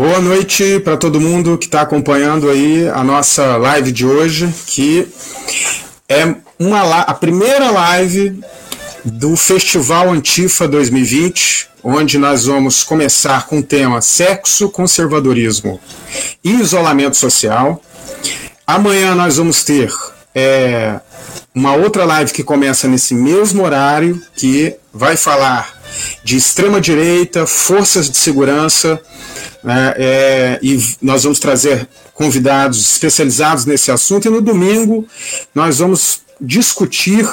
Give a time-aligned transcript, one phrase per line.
[0.00, 5.06] Boa noite para todo mundo que está acompanhando aí a nossa live de hoje, que
[6.08, 8.40] é uma, a primeira live
[9.04, 15.78] do Festival Antifa 2020, onde nós vamos começar com o tema sexo, conservadorismo
[16.42, 17.82] e isolamento social.
[18.66, 19.92] Amanhã nós vamos ter
[20.34, 20.98] é,
[21.54, 25.78] uma outra live que começa nesse mesmo horário, que vai falar
[26.22, 29.00] de extrema direita, forças de segurança,
[29.62, 34.26] né, é, e nós vamos trazer convidados especializados nesse assunto.
[34.26, 35.06] E no domingo
[35.54, 37.28] nós vamos discutir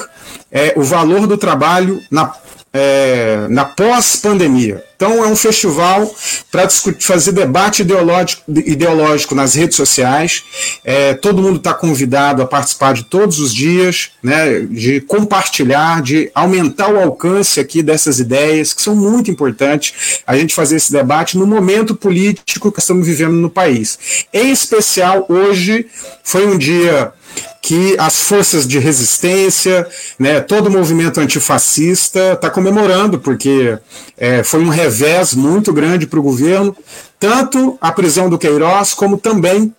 [0.50, 2.32] é, o valor do trabalho na
[2.72, 4.84] é, na pós-pandemia.
[4.94, 6.12] Então, é um festival
[6.50, 6.68] para
[6.98, 10.42] fazer debate ideológico, ideológico nas redes sociais.
[10.84, 16.32] É, todo mundo está convidado a participar de todos os dias, né, de compartilhar, de
[16.34, 21.38] aumentar o alcance aqui dessas ideias, que são muito importantes a gente fazer esse debate
[21.38, 24.26] no momento político que estamos vivendo no país.
[24.32, 25.86] Em especial, hoje
[26.24, 27.12] foi um dia
[27.60, 29.86] que as forças de resistência,
[30.18, 33.78] né, todo o movimento antifascista está comemorando, porque
[34.16, 36.74] é, foi um revés muito grande para o governo,
[37.18, 39.74] tanto a prisão do Queiroz, como também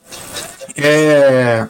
[0.82, 1.68] é,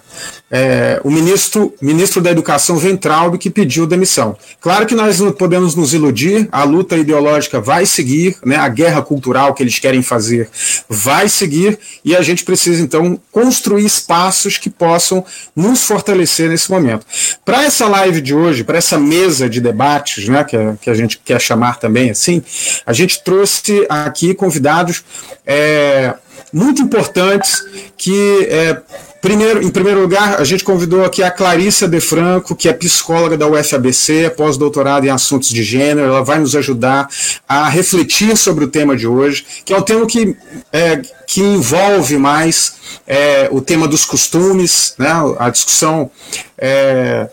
[0.52, 4.36] é, o ministro, ministro da Educação Ventralbe que pediu demissão.
[4.60, 9.02] Claro que nós não podemos nos iludir, a luta ideológica vai seguir, né, a guerra
[9.02, 10.50] cultural que eles querem fazer
[10.90, 15.24] vai seguir, e a gente precisa então construir espaços que possam
[15.56, 17.06] nos fortalecer nesse momento.
[17.46, 21.20] Para essa live de hoje, para essa mesa de debates, né, que, que a gente
[21.24, 22.42] quer chamar também assim,
[22.86, 25.04] a gente trouxe aqui convidados
[25.46, 26.16] é,
[26.52, 27.64] muito importantes
[27.98, 28.82] que é,
[29.22, 33.38] Primeiro, em primeiro lugar, a gente convidou aqui a Clarissa De Franco, que é psicóloga
[33.38, 36.08] da UFABC, pós-doutorado em assuntos de gênero.
[36.08, 37.10] Ela vai nos ajudar
[37.48, 40.38] a refletir sobre o tema de hoje, que é um tema que,
[40.72, 46.10] é, que envolve mais é, o tema dos costumes, né, a discussão.
[46.58, 47.30] É,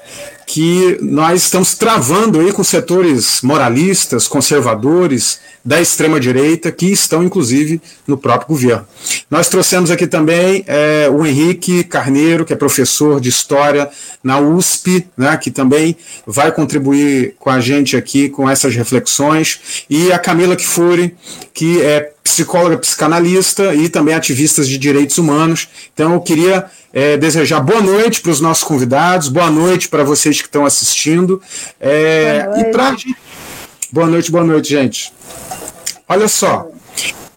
[0.46, 8.16] que nós estamos travando aí com setores moralistas, conservadores, da extrema-direita, que estão, inclusive, no
[8.16, 8.86] próprio governo.
[9.28, 13.90] Nós trouxemos aqui também é, o Henrique Carneiro, que é professor de História
[14.22, 20.12] na USP, né, que também vai contribuir com a gente aqui com essas reflexões, e
[20.12, 21.16] a Camila Kifuri,
[21.52, 25.68] que é psicóloga psicanalista e também ativista de direitos humanos.
[25.92, 30.40] Então, eu queria é, desejar boa noite para os nossos convidados, boa noite para vocês
[30.40, 31.40] que estão assistindo.
[31.80, 32.96] É, e para
[33.92, 35.12] Boa noite, boa noite, gente.
[36.08, 36.68] Olha só,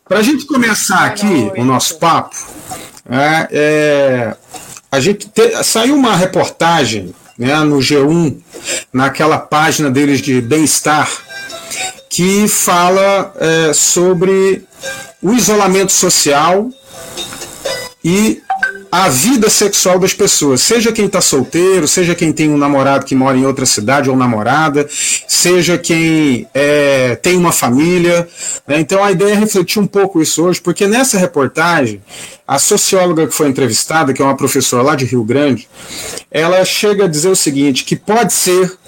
[0.07, 2.35] para a gente começar aqui o nosso papo,
[3.07, 4.35] é, é,
[4.91, 8.37] a gente te, saiu uma reportagem né, no G1,
[8.91, 11.09] naquela página deles de bem-estar,
[12.09, 14.63] que fala é, sobre
[15.21, 16.69] o isolamento social
[18.03, 18.41] e
[18.91, 23.13] a vida sexual das pessoas, seja quem está solteiro, seja quem tem um namorado que
[23.13, 28.27] mora em outra cidade ou namorada, seja quem é, tem uma família.
[28.67, 28.79] Né?
[28.79, 32.01] Então a ideia é refletir um pouco isso hoje, porque nessa reportagem,
[32.47, 35.69] a socióloga que foi entrevistada, que é uma professora lá de Rio Grande,
[36.31, 38.78] ela chega a dizer o seguinte: que pode ser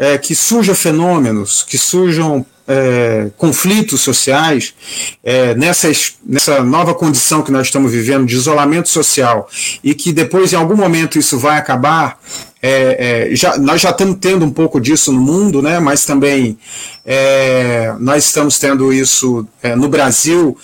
[0.00, 4.72] é, que surjam fenômenos, que surjam é, conflitos sociais,
[5.22, 9.46] é, nessa nova condição que nós estamos vivendo de isolamento social,
[9.84, 12.18] e que depois, em algum momento, isso vai acabar.
[12.62, 16.58] É, é já, nós já estamos tendo um pouco disso no mundo, né, mas também
[17.04, 20.56] é, nós estamos tendo isso é, no Brasil,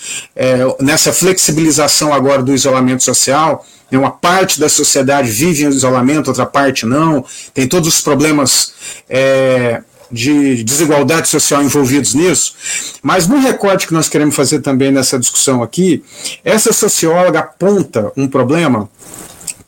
[0.80, 3.64] nessa flexibilização agora do isolamento social.
[3.92, 7.24] Uma parte da sociedade vive em isolamento, outra parte não.
[7.54, 8.74] Tem todos os problemas
[9.08, 9.80] é,
[10.10, 12.54] de desigualdade social envolvidos nisso,
[13.02, 16.02] mas no recorte que nós queremos fazer também nessa discussão aqui,
[16.44, 18.88] essa socióloga aponta um problema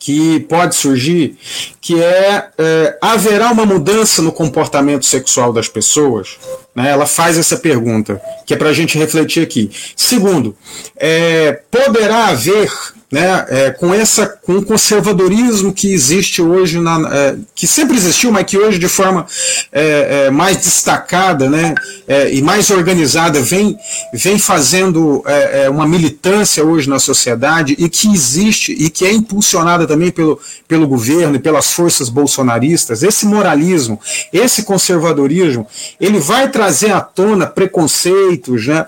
[0.09, 1.37] que pode surgir,
[1.79, 6.39] que é, é haverá uma mudança no comportamento sexual das pessoas?
[6.73, 6.89] Né?
[6.89, 9.69] Ela faz essa pergunta, que é para a gente refletir aqui.
[9.95, 10.57] Segundo,
[10.97, 12.71] é, poderá haver
[13.11, 18.31] né, é, com essa com o conservadorismo que existe hoje na, é, que sempre existiu
[18.31, 19.25] mas que hoje de forma
[19.71, 21.73] é, é mais destacada né,
[22.07, 23.75] é, e mais organizada vem
[24.13, 29.87] vem fazendo é, uma militância hoje na sociedade e que existe e que é impulsionada
[29.87, 33.01] também pelo, pelo governo e pelas forças bolsonaristas.
[33.01, 33.99] Esse moralismo
[34.31, 35.65] esse conservadorismo
[35.99, 38.85] ele vai trazer à tona preconceitos né,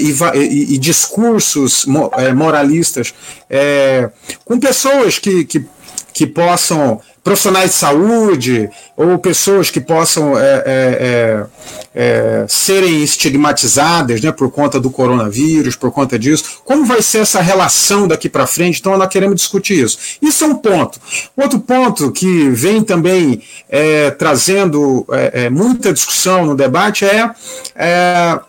[0.00, 1.84] e, e, e, discursos
[2.34, 3.12] moralistas
[3.50, 4.10] é,
[4.44, 5.64] com pessoas que, que
[6.18, 11.46] que possam profissionais de saúde ou pessoas que possam é, é, é,
[11.94, 16.60] é, serem estigmatizadas né, por conta do coronavírus, por conta disso.
[16.64, 18.80] Como vai ser essa relação daqui para frente?
[18.80, 19.96] Então, nós queremos discutir isso.
[20.20, 20.98] Isso é um ponto.
[21.36, 28.40] Outro ponto que vem também é, trazendo é, muita discussão no debate é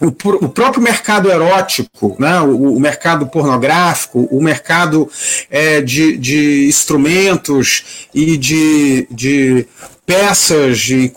[0.00, 5.08] o, o, próprio mercado erótico, né, o, o mercado pornográfico, o mercado
[5.50, 9.66] é, de, de, instrumentos e de, de
[10.06, 11.12] peças de,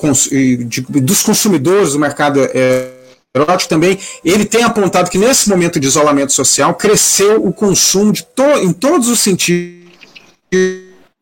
[0.66, 2.90] de, dos consumidores do mercado é,
[3.34, 8.24] erótico também, ele tem apontado que nesse momento de isolamento social cresceu o consumo de
[8.24, 9.84] to, em todos os sentidos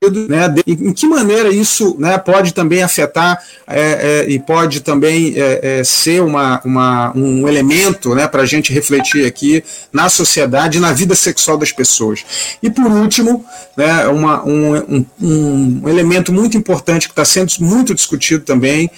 [0.10, 5.36] né, de, em que maneira isso né, pode também afetar é, é, e pode também
[5.36, 9.64] é, é ser uma, uma, um elemento né, para a gente refletir aqui
[9.94, 12.26] na sociedade e na vida sexual das pessoas.
[12.64, 13.46] E por último,
[13.78, 18.90] né, uma, um, um, um elemento muito importante que está sendo muito discutido também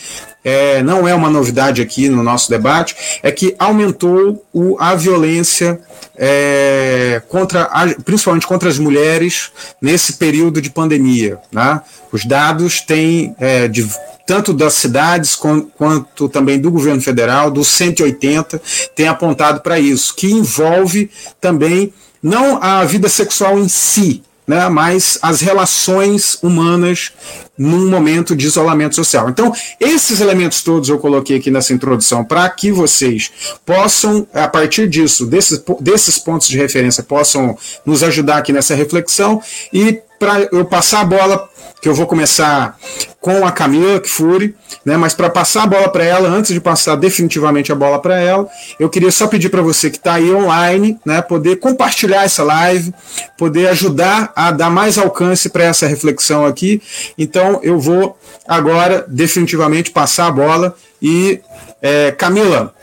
[0.43, 5.79] é, não é uma novidade aqui no nosso debate, é que aumentou o, a violência
[6.15, 7.69] é, contra,
[8.03, 9.51] principalmente contra as mulheres
[9.81, 11.39] nesse período de pandemia.
[11.51, 11.81] Né?
[12.11, 13.87] Os dados têm, é, de,
[14.25, 18.61] tanto das cidades quanto também do governo federal, do 180,
[18.95, 21.09] tem apontado para isso, que envolve
[21.41, 27.11] também não a vida sexual em si, né, mas as relações humanas
[27.57, 29.29] num momento de isolamento social.
[29.29, 33.31] Então, esses elementos todos eu coloquei aqui nessa introdução para que vocês
[33.65, 39.41] possam, a partir disso, desses, desses pontos de referência, possam nos ajudar aqui nessa reflexão
[39.71, 41.49] e para eu passar a bola
[41.83, 42.77] que eu vou começar
[43.19, 44.95] com a Camila Kfouri, né?
[44.95, 48.47] Mas para passar a bola para ela, antes de passar definitivamente a bola para ela,
[48.79, 52.93] eu queria só pedir para você que está aí online, né, poder compartilhar essa live,
[53.37, 56.81] poder ajudar a dar mais alcance para essa reflexão aqui.
[57.17, 61.41] Então eu vou agora definitivamente passar a bola e
[61.81, 62.73] é, Camila,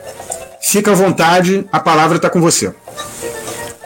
[0.61, 2.71] fica à vontade, a palavra está com você.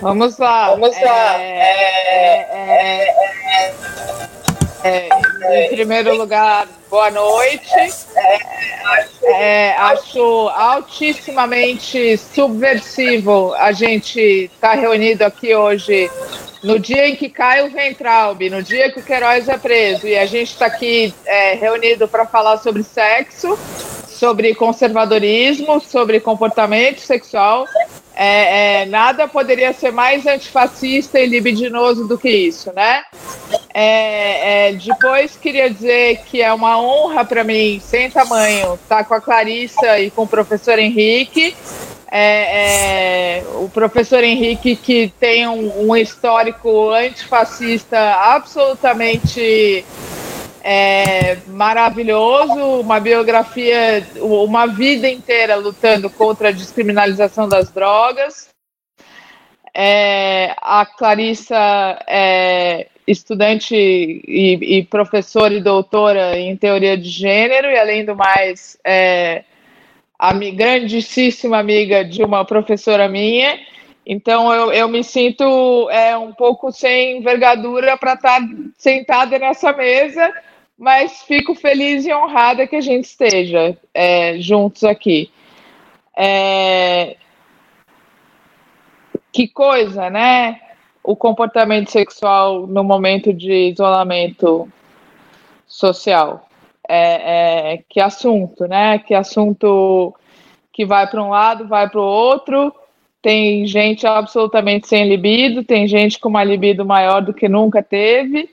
[0.04, 0.70] Vamos lá.
[0.70, 1.40] Vamos lá.
[1.40, 3.23] É, é, é,
[4.84, 5.08] é,
[5.64, 7.64] em primeiro lugar, boa noite.
[9.22, 16.10] É, acho altissimamente subversivo a gente estar tá reunido aqui hoje
[16.62, 20.18] no dia em que cai o Ventralbe, no dia que o Queiroz é preso, e
[20.18, 23.58] a gente está aqui é, reunido para falar sobre sexo,
[24.06, 27.66] sobre conservadorismo, sobre comportamento sexual.
[28.14, 33.02] É, é, nada poderia ser mais antifascista e libidinoso do que isso, né?
[33.76, 39.04] É, é, depois queria dizer que é uma honra para mim, sem tamanho, estar tá
[39.04, 41.56] com a Clarissa e com o professor Henrique.
[42.08, 49.84] É, é, o professor Henrique, que tem um, um histórico antifascista absolutamente
[50.62, 58.48] é, maravilhoso, uma biografia, uma vida inteira lutando contra a descriminalização das drogas.
[59.74, 64.82] É, a Clarissa é estudante e, e,
[65.54, 69.44] e doutora em teoria de gênero, e além do mais, é
[70.52, 73.58] grandíssima amiga de uma professora minha.
[74.06, 79.72] Então eu, eu me sinto é, um pouco sem envergadura para estar tá sentada nessa
[79.72, 80.32] mesa,
[80.78, 85.30] mas fico feliz e honrada que a gente esteja é, juntos aqui.
[86.16, 87.16] É...
[89.32, 90.60] Que coisa, né?
[91.04, 94.66] O comportamento sexual no momento de isolamento
[95.66, 96.48] social.
[96.88, 98.98] É, é, que assunto, né?
[98.98, 100.14] Que assunto
[100.72, 102.74] que vai para um lado, vai para o outro.
[103.22, 108.50] Tem gente absolutamente sem libido, tem gente com uma libido maior do que nunca teve.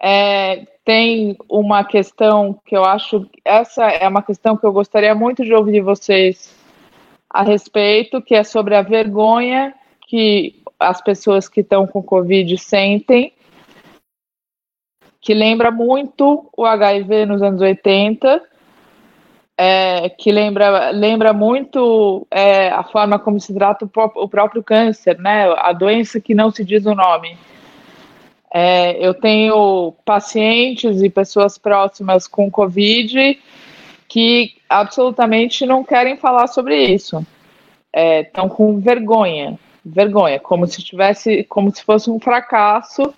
[0.00, 5.44] É, tem uma questão que eu acho, essa é uma questão que eu gostaria muito
[5.44, 6.52] de ouvir vocês
[7.30, 9.74] a respeito, que é sobre a vergonha
[10.08, 13.32] que as pessoas que estão com Covid sentem,
[15.20, 18.42] que lembra muito o HIV nos anos 80,
[19.56, 23.90] é, que lembra, lembra muito é, a forma como se trata o,
[24.24, 25.52] o próprio câncer, né?
[25.58, 27.36] A doença que não se diz o nome.
[28.52, 33.38] É, eu tenho pacientes e pessoas próximas com Covid
[34.08, 37.24] que absolutamente não querem falar sobre isso.
[37.94, 43.12] Estão é, com vergonha, vergonha, como se tivesse, como se fosse um fracasso,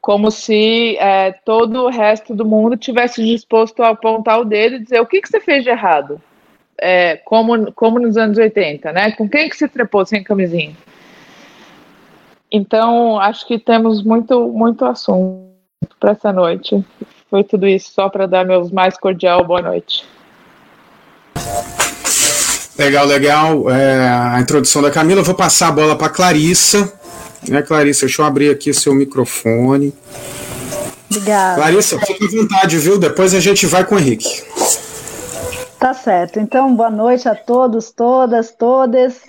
[0.00, 4.82] como se é, todo o resto do mundo tivesse disposto a apontar o dedo e
[4.82, 6.20] dizer o que, que você fez de errado,
[6.78, 9.10] é, como, como nos anos 80, né?
[9.12, 10.76] Com quem que você trepou sem camisinha?
[12.50, 15.46] Então, acho que temos muito, muito assunto.
[15.98, 16.84] para essa noite.
[17.28, 20.04] Foi tudo isso só para dar meus mais cordial boa noite.
[22.78, 23.70] Legal, legal.
[23.70, 25.20] É, a introdução da Camila.
[25.20, 26.92] Eu vou passar a bola para Clarissa.
[27.48, 28.06] Né, Clarissa?
[28.06, 29.94] Deixa eu abrir aqui seu microfone.
[31.10, 31.62] Obrigada.
[31.62, 32.98] Clarissa, fica à vontade, viu?
[32.98, 34.42] Depois a gente vai com o Henrique.
[35.78, 36.40] Tá certo.
[36.40, 39.20] Então, boa noite a todos, todas, todas.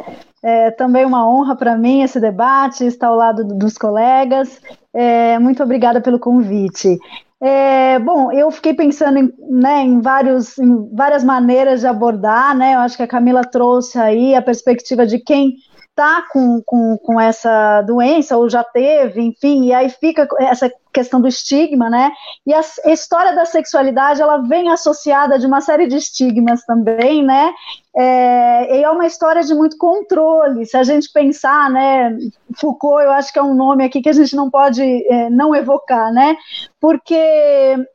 [0.43, 4.61] É também uma honra para mim esse debate, estar ao lado dos colegas.
[4.93, 6.97] É, muito obrigada pelo convite.
[7.39, 12.75] É, bom, eu fiquei pensando em, né, em, vários, em várias maneiras de abordar, né?
[12.75, 15.55] Eu acho que a Camila trouxe aí a perspectiva de quem
[15.89, 21.21] está com, com, com essa doença ou já teve, enfim, e aí fica essa questão
[21.21, 22.11] do estigma, né?
[22.45, 27.53] E a, história da sexualidade ela vem associada de uma série de estigmas também, né?
[27.99, 30.67] É, e é uma história de muito controle.
[30.67, 32.15] Se a gente pensar, né,
[32.55, 35.55] Foucault, eu acho que é um nome aqui que a gente não pode é, não
[35.55, 36.37] evocar, né?
[36.79, 37.15] Porque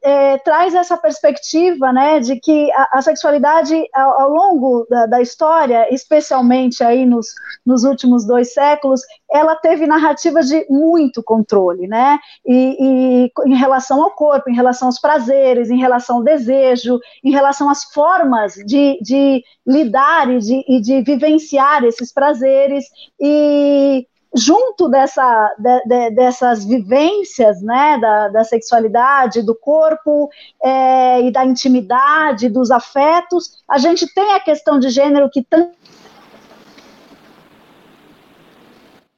[0.03, 5.23] é, traz essa perspectiva, né, de que a, a sexualidade ao, ao longo da, da,
[5.23, 7.29] história, especialmente aí nos,
[7.65, 12.19] nos últimos dois séculos, ela teve narrativas de muito controle, né?
[12.45, 12.92] E, e,
[13.47, 17.85] em relação ao corpo, em relação aos prazeres, em relação ao desejo, em relação às
[17.85, 22.85] formas de, de lidar e de, e de vivenciar esses prazeres.
[23.21, 30.31] E junto dessa, de, de, dessas vivências né, da, da sexualidade, do corpo
[30.63, 35.73] é, e da intimidade, dos afetos, a gente tem a questão de gênero que tanto
[35.77, 35.93] quer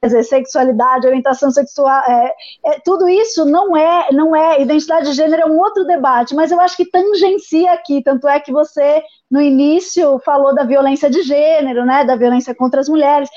[0.05, 2.33] dizer, sexualidade, orientação sexual, é,
[2.65, 6.51] é, tudo isso não é, não é, identidade de gênero é um outro debate, mas
[6.51, 11.21] eu acho que tangencia aqui, tanto é que você, no início, falou da violência de
[11.21, 13.29] gênero, né, da violência contra as mulheres,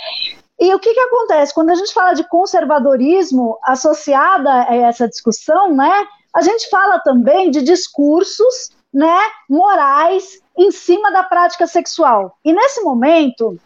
[0.61, 1.55] e o que, que acontece?
[1.55, 7.51] Quando a gente fala de conservadorismo associada a essa discussão, né, a gente fala também
[7.51, 12.37] de discursos né, morais em cima da prática sexual.
[12.45, 13.59] E nesse momento,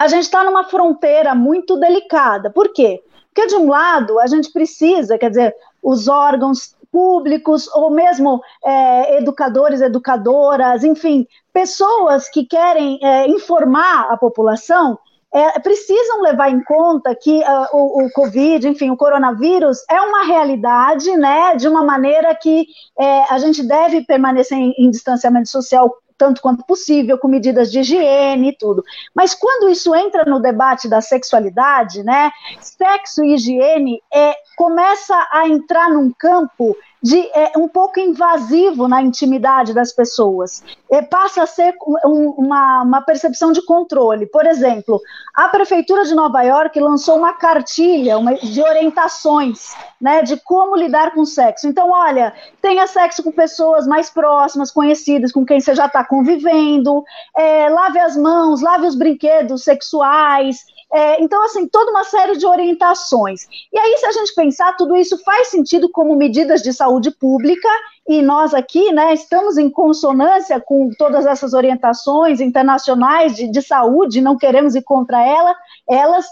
[0.00, 2.48] a gente está numa fronteira muito delicada.
[2.48, 3.02] Por quê?
[3.26, 9.18] Porque, de um lado, a gente precisa, quer dizer, os órgãos públicos, ou mesmo é,
[9.18, 14.98] educadores, educadoras, enfim, pessoas que querem é, informar a população,
[15.34, 20.24] é, precisam levar em conta que uh, o, o, Covid, enfim, o coronavírus é uma
[20.24, 22.66] realidade, né, de uma maneira que
[22.98, 27.80] é, a gente deve permanecer em, em distanciamento social tanto quanto possível, com medidas de
[27.80, 28.84] higiene e tudo.
[29.14, 35.48] Mas quando isso entra no debate da sexualidade, né, sexo e higiene é, começa a
[35.48, 40.62] entrar num campo de é, um pouco invasivo na intimidade das pessoas.
[40.90, 44.26] É, passa a ser um, uma, uma percepção de controle.
[44.26, 45.00] Por exemplo,
[45.34, 51.12] a Prefeitura de Nova York lançou uma cartilha uma, de orientações né, de como lidar
[51.12, 51.68] com sexo.
[51.68, 57.04] Então, olha, tenha sexo com pessoas mais próximas, conhecidas, com quem você já está convivendo,
[57.36, 62.44] é, lave as mãos, lave os brinquedos sexuais, é, então, assim, toda uma série de
[62.44, 63.46] orientações.
[63.72, 67.68] E aí, se a gente pensar, tudo isso faz sentido como medidas de saúde pública,
[68.08, 74.20] e nós aqui, né, estamos em consonância com todas essas orientações internacionais de, de saúde,
[74.20, 75.54] não queremos ir contra ela,
[75.88, 76.26] elas,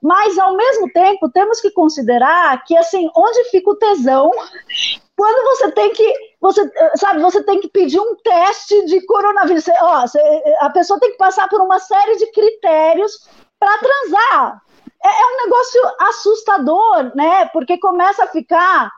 [0.00, 4.30] mas ao mesmo tempo temos que considerar que assim onde fica o tesão
[5.16, 9.72] quando você tem que você sabe você tem que pedir um teste de coronavírus você,
[9.80, 10.20] ó, você,
[10.60, 13.26] a pessoa tem que passar por uma série de critérios
[13.64, 14.62] para transar.
[15.02, 17.46] É, é, um negócio assustador, né?
[17.46, 18.90] Porque começa a ficar.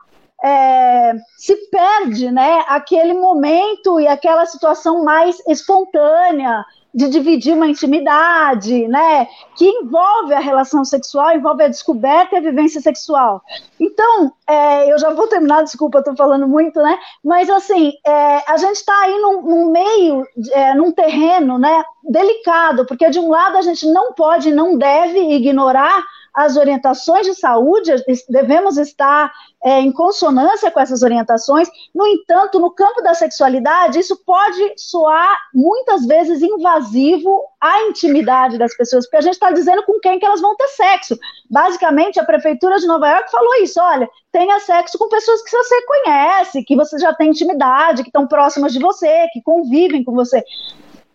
[0.43, 6.63] É, se perde né, aquele momento e aquela situação mais espontânea,
[6.93, 12.41] de dividir uma intimidade, né, que envolve a relação sexual, envolve a descoberta e a
[12.41, 13.41] vivência sexual.
[13.79, 18.57] Então, é, eu já vou terminar, desculpa, estou falando muito, né, mas assim, é, a
[18.57, 23.57] gente está aí num, num meio, é, num terreno, né, delicado, porque de um lado
[23.57, 26.03] a gente não pode, não deve ignorar
[26.37, 27.91] as orientações de saúde,
[28.29, 29.33] devemos estar
[29.65, 31.67] é, em consonância com essas orientações.
[31.93, 38.77] No entanto, no campo da sexualidade, isso pode soar muitas vezes invasivo à intimidade das
[38.77, 41.17] pessoas, porque a gente está dizendo com quem que elas vão ter sexo.
[41.49, 45.81] Basicamente, a prefeitura de Nova York falou isso: olha, tenha sexo com pessoas que você
[45.87, 50.43] conhece, que você já tem intimidade, que estão próximas de você, que convivem com você.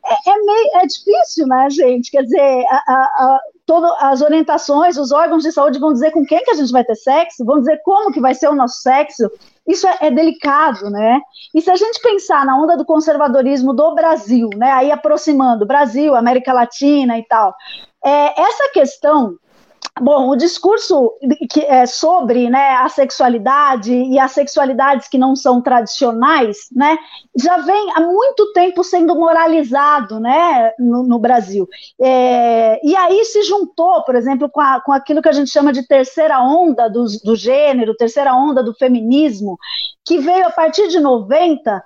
[0.05, 2.11] É, é, meio, é difícil, né, gente?
[2.11, 3.41] Quer dizer, a, a, a,
[3.73, 6.85] todas as orientações, os órgãos de saúde vão dizer com quem que a gente vai
[6.85, 9.31] ter sexo, vão dizer como que vai ser o nosso sexo.
[9.67, 11.19] Isso é, é delicado, né?
[11.55, 16.15] E se a gente pensar na onda do conservadorismo do Brasil, né, aí aproximando Brasil,
[16.15, 17.55] América Latina e tal,
[18.05, 19.37] é, essa questão
[20.01, 21.13] Bom, o discurso
[21.51, 26.97] que é sobre né, a sexualidade e as sexualidades que não são tradicionais, né,
[27.37, 31.69] já vem há muito tempo sendo moralizado né, no, no Brasil.
[32.01, 35.75] É, e aí se juntou, por exemplo, com, a, com aquilo que a gente chama
[35.75, 39.59] de terceira onda do, do gênero, terceira onda do feminismo,
[40.07, 41.83] que veio a partir de 90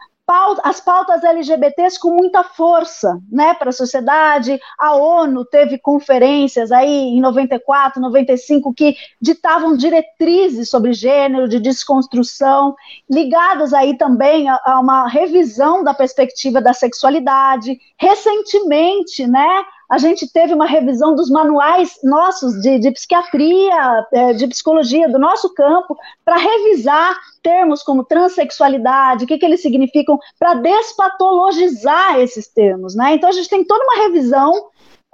[0.65, 4.59] as pautas LGBTs com muita força né, para a sociedade.
[4.79, 12.75] A ONU teve conferências aí em 94, 95 que ditavam diretrizes sobre gênero, de desconstrução,
[13.09, 17.79] ligadas aí também a, a uma revisão da perspectiva da sexualidade.
[17.97, 24.47] Recentemente, né, a gente teve uma revisão dos manuais nossos de, de psiquiatria, é, de
[24.49, 30.55] psicologia do nosso campo, para revisar termos como transexualidade, o que, que eles significam, para
[30.55, 32.95] despatologizar esses termos.
[32.95, 33.15] Né?
[33.15, 34.53] Então a gente tem toda uma revisão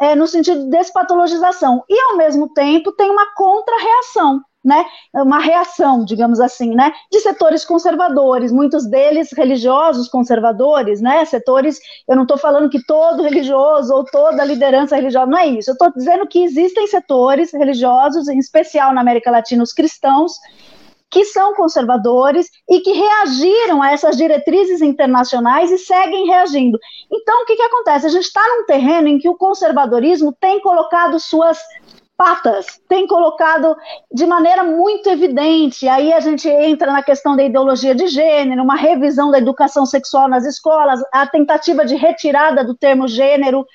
[0.01, 6.05] é, no sentido de despatologização, e ao mesmo tempo tem uma contra-reação né, uma reação,
[6.05, 12.39] digamos assim, né, de setores conservadores, muitos deles religiosos conservadores, né, setores, eu não estou
[12.39, 16.43] falando que todo religioso ou toda liderança religiosa, não é isso, eu estou dizendo que
[16.43, 20.33] existem setores religiosos, em especial na América Latina, os cristãos,
[21.13, 26.79] que são conservadores e que reagiram a essas diretrizes internacionais e seguem reagindo.
[27.13, 28.07] Então, o que, que acontece?
[28.07, 31.59] A gente está num terreno em que o conservadorismo tem colocado suas
[32.23, 33.77] patas, tem colocado
[34.13, 35.89] de maneira muito evidente.
[35.89, 40.29] Aí a gente entra na questão da ideologia de gênero, uma revisão da educação sexual
[40.29, 43.67] nas escolas, a tentativa de retirada do termo gênero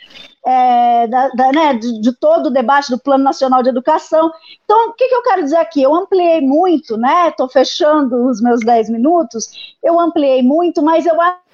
[0.45, 4.31] é, da, da, né, de, de, todo o debate do Plano Nacional de Educação.
[4.63, 5.83] Então, o que, que eu quero dizer aqui?
[5.83, 7.27] Eu ampliei muito, né?
[7.27, 11.46] Estou fechando os meus 10 minutos, eu ampliei muito, mas eu acho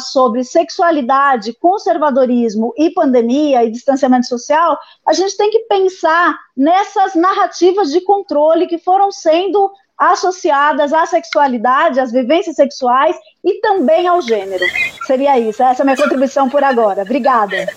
[0.00, 7.90] sobre sexualidade, conservadorismo e pandemia e distanciamento social, a gente tem que pensar nessas narrativas
[7.90, 14.64] de controle que foram sendo associadas à sexualidade, às vivências sexuais e também ao gênero.
[15.06, 15.62] Seria isso.
[15.62, 17.02] Essa é a minha contribuição por agora.
[17.02, 17.68] Obrigada.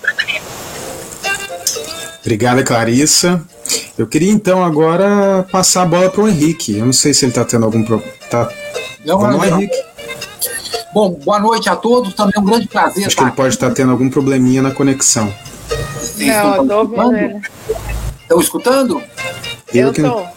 [2.19, 3.41] Obrigada, Clarissa.
[3.97, 6.77] Eu queria então agora passar a bola para o Henrique.
[6.77, 8.13] Eu não sei se ele está tendo algum problema.
[8.29, 8.49] Tá...
[9.05, 9.77] Não, Vamos lá, Henrique.
[10.97, 12.15] Bom, boa noite a todos.
[12.15, 13.05] Também é um grande prazer.
[13.05, 15.31] Acho que ele pode estar tendo algum probleminha na conexão.
[16.17, 17.41] Não, estou ouvindo
[18.19, 19.03] Estão escutando?
[19.71, 20.27] Eu estou.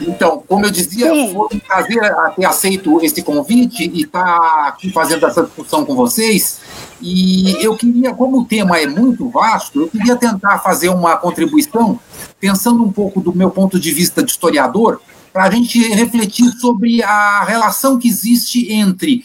[0.00, 1.34] Então, como eu dizia, Sim.
[1.34, 2.00] foi um prazer
[2.36, 6.60] ter aceito esse convite e estar tá aqui fazendo essa discussão com vocês.
[7.00, 11.98] E eu queria, como o tema é muito vasto, eu queria tentar fazer uma contribuição,
[12.38, 15.00] pensando um pouco do meu ponto de vista de historiador,
[15.32, 19.24] para a gente refletir sobre a relação que existe entre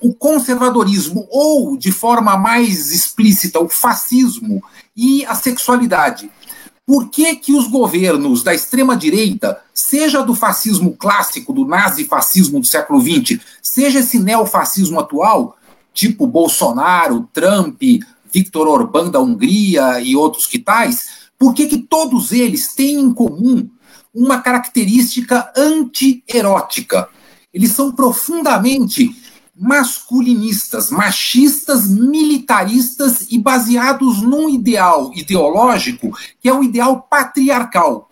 [0.00, 4.62] o conservadorismo ou, de forma mais explícita, o fascismo
[4.96, 6.30] e a sexualidade.
[6.86, 13.00] Por que, que os governos da extrema-direita, seja do fascismo clássico, do nazifascismo do século
[13.00, 15.56] XX, seja esse neofascismo atual,
[15.92, 17.82] tipo Bolsonaro, Trump,
[18.32, 23.12] Viktor Orbán da Hungria e outros que tais, por que, que todos eles têm em
[23.12, 23.68] comum
[24.14, 27.08] uma característica anti-erótica?
[27.52, 29.14] Eles são profundamente
[29.58, 38.08] masculinistas, machistas, militaristas e baseados num ideal ideológico que é o ideal patriarcal.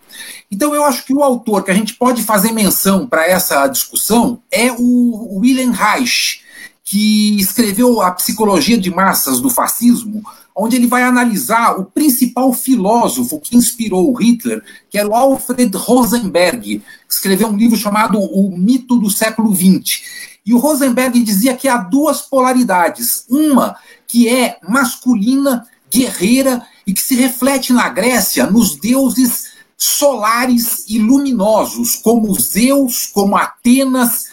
[0.51, 4.43] Então eu acho que o autor que a gente pode fazer menção para essa discussão
[4.51, 6.43] é o Wilhelm Reich,
[6.85, 10.23] que escreveu a Psicologia de Massas do Fascismo,
[10.55, 16.79] onde ele vai analisar o principal filósofo que inspirou Hitler, que era o Alfred Rosenberg,
[16.79, 20.01] que escreveu um livro chamado O Mito do Século XX.
[20.47, 23.25] E o Rosenberg dizia que há duas polaridades.
[23.29, 30.99] Uma que é masculina, guerreira e que se reflete na Grécia nos deuses solares e
[30.99, 34.27] luminosos, como Zeus, como Atenas,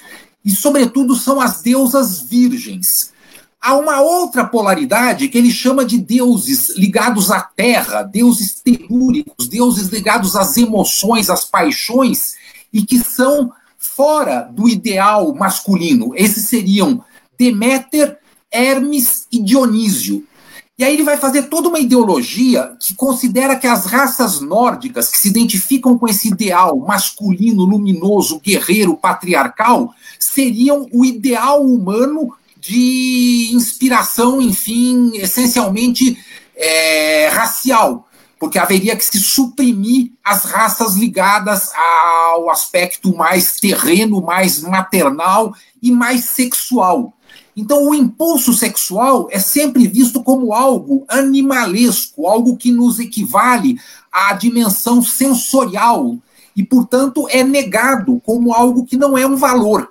[0.46, 3.12] e, sobretudo, são as deusas virgens.
[3.60, 9.88] Há uma outra polaridade que ele chama de deuses ligados à terra, deuses telúricos, deuses
[9.88, 12.36] ligados às emoções, às paixões,
[12.72, 13.52] e que são
[13.84, 16.14] fora do ideal masculino.
[16.16, 17.04] Esses seriam
[17.38, 18.18] Deméter,
[18.52, 20.26] Hermes e Dionísio.
[20.78, 25.18] E aí ele vai fazer toda uma ideologia que considera que as raças nórdicas que
[25.18, 34.42] se identificam com esse ideal masculino, luminoso, guerreiro, patriarcal, seriam o ideal humano de inspiração,
[34.42, 36.18] enfim, essencialmente
[36.56, 38.08] é, racial
[38.44, 45.90] porque haveria que se suprimir as raças ligadas ao aspecto mais terreno, mais maternal e
[45.90, 47.14] mais sexual.
[47.56, 53.80] Então, o impulso sexual é sempre visto como algo animalesco, algo que nos equivale
[54.12, 56.18] à dimensão sensorial
[56.54, 59.90] e, portanto, é negado como algo que não é um valor.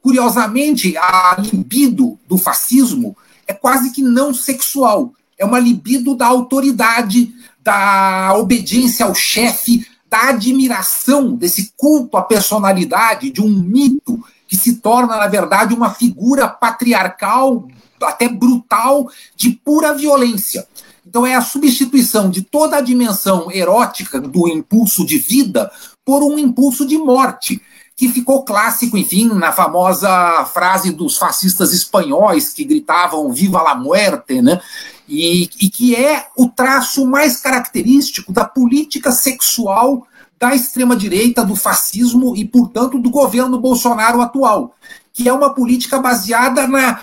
[0.00, 3.16] Curiosamente, a libido do fascismo
[3.48, 10.28] é quase que não sexual, é uma libido da autoridade, da obediência ao chefe, da
[10.28, 16.46] admiração desse culto à personalidade, de um mito que se torna, na verdade, uma figura
[16.46, 17.66] patriarcal,
[18.02, 20.66] até brutal, de pura violência.
[21.06, 25.70] Então, é a substituição de toda a dimensão erótica do impulso de vida
[26.04, 27.62] por um impulso de morte,
[27.96, 34.42] que ficou clássico, enfim, na famosa frase dos fascistas espanhóis que gritavam Viva la muerte,
[34.42, 34.60] né?
[35.10, 40.06] E, e que é o traço mais característico da política sexual
[40.38, 44.74] da extrema-direita, do fascismo e, portanto, do governo Bolsonaro atual,
[45.12, 47.02] que é uma política baseada na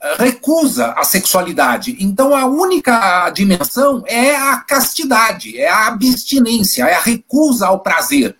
[0.00, 1.96] eh, recusa à sexualidade.
[2.00, 8.34] Então, a única dimensão é a castidade, é a abstinência, é a recusa ao prazer.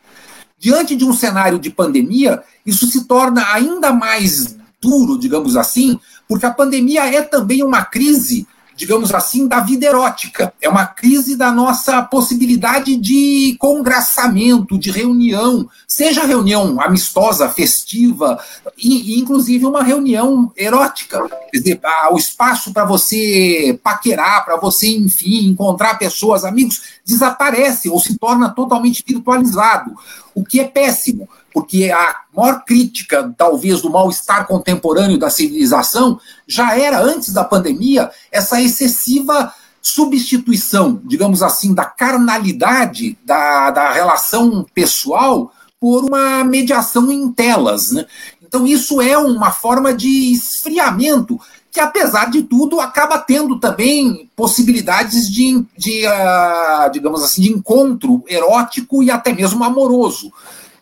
[0.59, 6.47] Diante de um cenário de pandemia, isso se torna ainda mais duro, digamos assim, porque
[6.47, 8.47] a pandemia é também uma crise
[8.77, 10.53] digamos assim, da vida erótica.
[10.61, 18.39] É uma crise da nossa possibilidade de congraçamento, de reunião, seja reunião amistosa, festiva,
[18.77, 21.23] e, e inclusive uma reunião erótica.
[21.51, 21.81] Quer dizer,
[22.11, 28.51] o espaço para você paquerar, para você, enfim, encontrar pessoas, amigos, desaparece ou se torna
[28.51, 29.93] totalmente virtualizado,
[30.35, 36.77] o que é péssimo porque a maior crítica, talvez, do mal-estar contemporâneo da civilização já
[36.77, 45.53] era, antes da pandemia, essa excessiva substituição, digamos assim, da carnalidade da, da relação pessoal
[45.81, 47.91] por uma mediação em telas.
[47.91, 48.07] Né?
[48.41, 51.41] Então, isso é uma forma de esfriamento
[51.73, 58.23] que, apesar de tudo, acaba tendo também possibilidades de, de uh, digamos assim, de encontro
[58.29, 60.31] erótico e até mesmo amoroso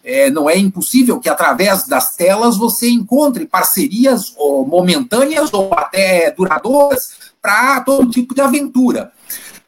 [0.04, 6.30] é, não é impossível que através das telas você encontre parcerias ou momentâneas ou até
[6.30, 7.10] duradouras
[7.40, 9.12] para todo tipo de aventura.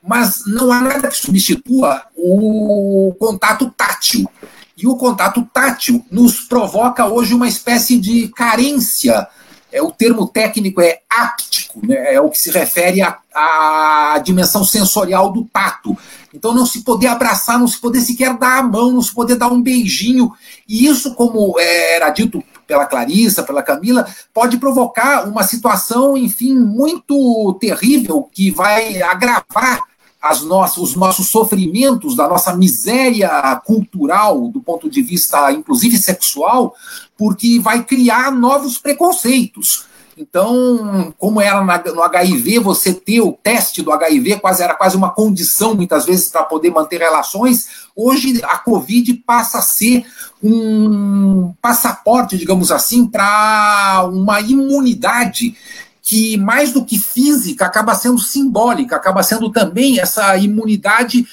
[0.03, 4.29] Mas não há nada que substitua o contato tátil.
[4.77, 9.29] E o contato tátil nos provoca hoje uma espécie de carência.
[9.71, 15.33] É, o termo técnico é áptico, né, é o que se refere à, dimensão sensorial
[15.33, 15.97] do tato.
[16.35, 19.37] Então, não se poder abraçar, não se poder sequer dar a mão, não se poder
[19.37, 20.33] dar um beijinho.
[20.69, 26.55] E isso, como é, era dito pela Clarissa, pela Camila, pode provocar uma situação, enfim,
[26.55, 29.83] muito terrível que vai agravar
[30.23, 36.75] as nossas, os nossos sofrimentos, da nossa miséria cultural, do ponto de vista, inclusive, sexual,
[37.19, 39.87] porque vai criar novos preconceitos.
[40.17, 45.11] Então, como era no HIV, você ter o teste do HIV quase era quase uma
[45.11, 47.69] condição, muitas vezes, para poder manter relações.
[47.97, 50.05] Hoje, a Covid passa a ser
[50.43, 55.57] um passaporte, digamos assim, para uma imunidade
[56.03, 61.27] que, mais do que física, acaba sendo simbólica, acaba sendo também essa imunidade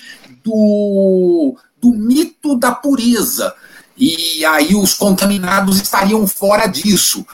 [0.43, 3.53] do, do mito da pureza.
[3.97, 7.25] E aí os contaminados estariam fora disso.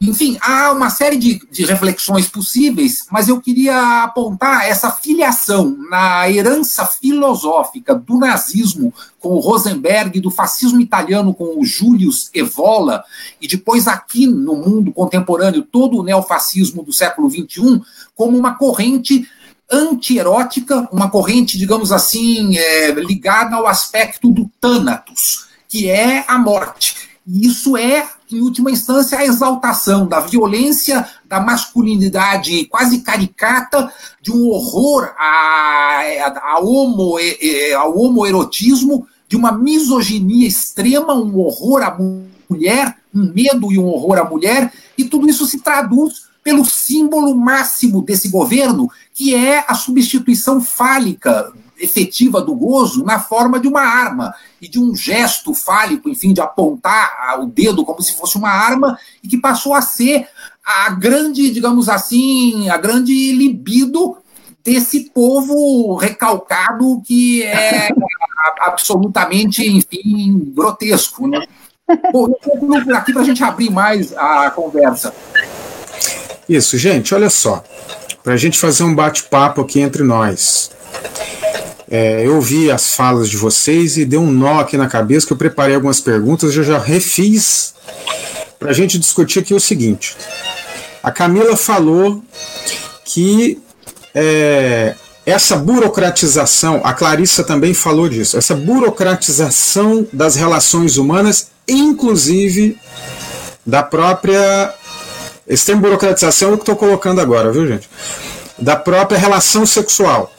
[0.00, 6.30] Enfim, há uma série de, de reflexões possíveis, mas eu queria apontar essa filiação na
[6.30, 13.04] herança filosófica do nazismo com o Rosenberg, do fascismo italiano com o Julius Evola,
[13.40, 17.82] e depois aqui no mundo contemporâneo, todo o neofascismo do século XXI,
[18.14, 19.28] como uma corrente
[19.70, 26.99] antierótica, uma corrente, digamos assim, é, ligada ao aspecto do Thanatos, que é a morte
[27.32, 34.32] e isso é, em última instância, a exaltação da violência, da masculinidade quase caricata, de
[34.32, 35.14] um horror
[36.44, 41.96] ao homoerotismo, de uma misoginia extrema, um horror à
[42.48, 47.36] mulher, um medo e um horror à mulher, e tudo isso se traduz pelo símbolo
[47.36, 53.80] máximo desse governo, que é a substituição fálica efetiva do gozo na forma de uma
[53.80, 58.50] arma e de um gesto fálico, enfim, de apontar o dedo como se fosse uma
[58.50, 60.28] arma e que passou a ser
[60.64, 64.18] a grande, digamos assim, a grande libido
[64.62, 67.88] desse povo recalcado que é
[68.60, 71.46] absolutamente, enfim, grotesco, né?
[72.12, 75.12] Bom, eu aqui para a gente abrir mais a conversa.
[76.48, 77.64] Isso, gente, olha só.
[78.22, 80.70] Para a gente fazer um bate-papo aqui entre nós.
[81.90, 85.32] É, eu ouvi as falas de vocês e deu um nó aqui na cabeça que
[85.32, 87.74] eu preparei algumas perguntas, eu já refiz
[88.60, 90.16] para a gente discutir aqui o seguinte.
[91.02, 92.22] A Camila falou
[93.04, 93.60] que
[94.14, 94.94] é,
[95.26, 102.78] essa burocratização, a Clarissa também falou disso, essa burocratização das relações humanas, inclusive
[103.66, 104.74] da própria.
[105.46, 107.90] Esse termo burocratização é o que estou colocando agora, viu, gente?
[108.58, 110.32] Da própria relação sexual,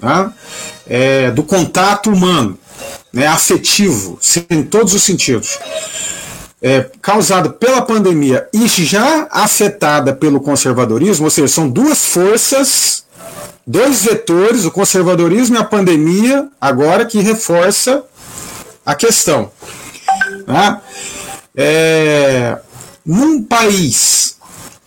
[0.00, 0.32] tá?
[0.86, 2.58] É, do contato humano,
[3.12, 4.18] né, afetivo,
[4.50, 5.58] em todos os sentidos.
[6.60, 13.02] É, causado pela pandemia e já afetada pelo conservadorismo, ou seja, são duas forças
[13.66, 18.04] dois vetores, o conservadorismo e a pandemia, agora que reforça
[18.84, 19.50] a questão.
[20.46, 20.80] Né?
[21.56, 22.58] É,
[23.04, 24.36] num país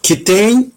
[0.01, 0.71] que tem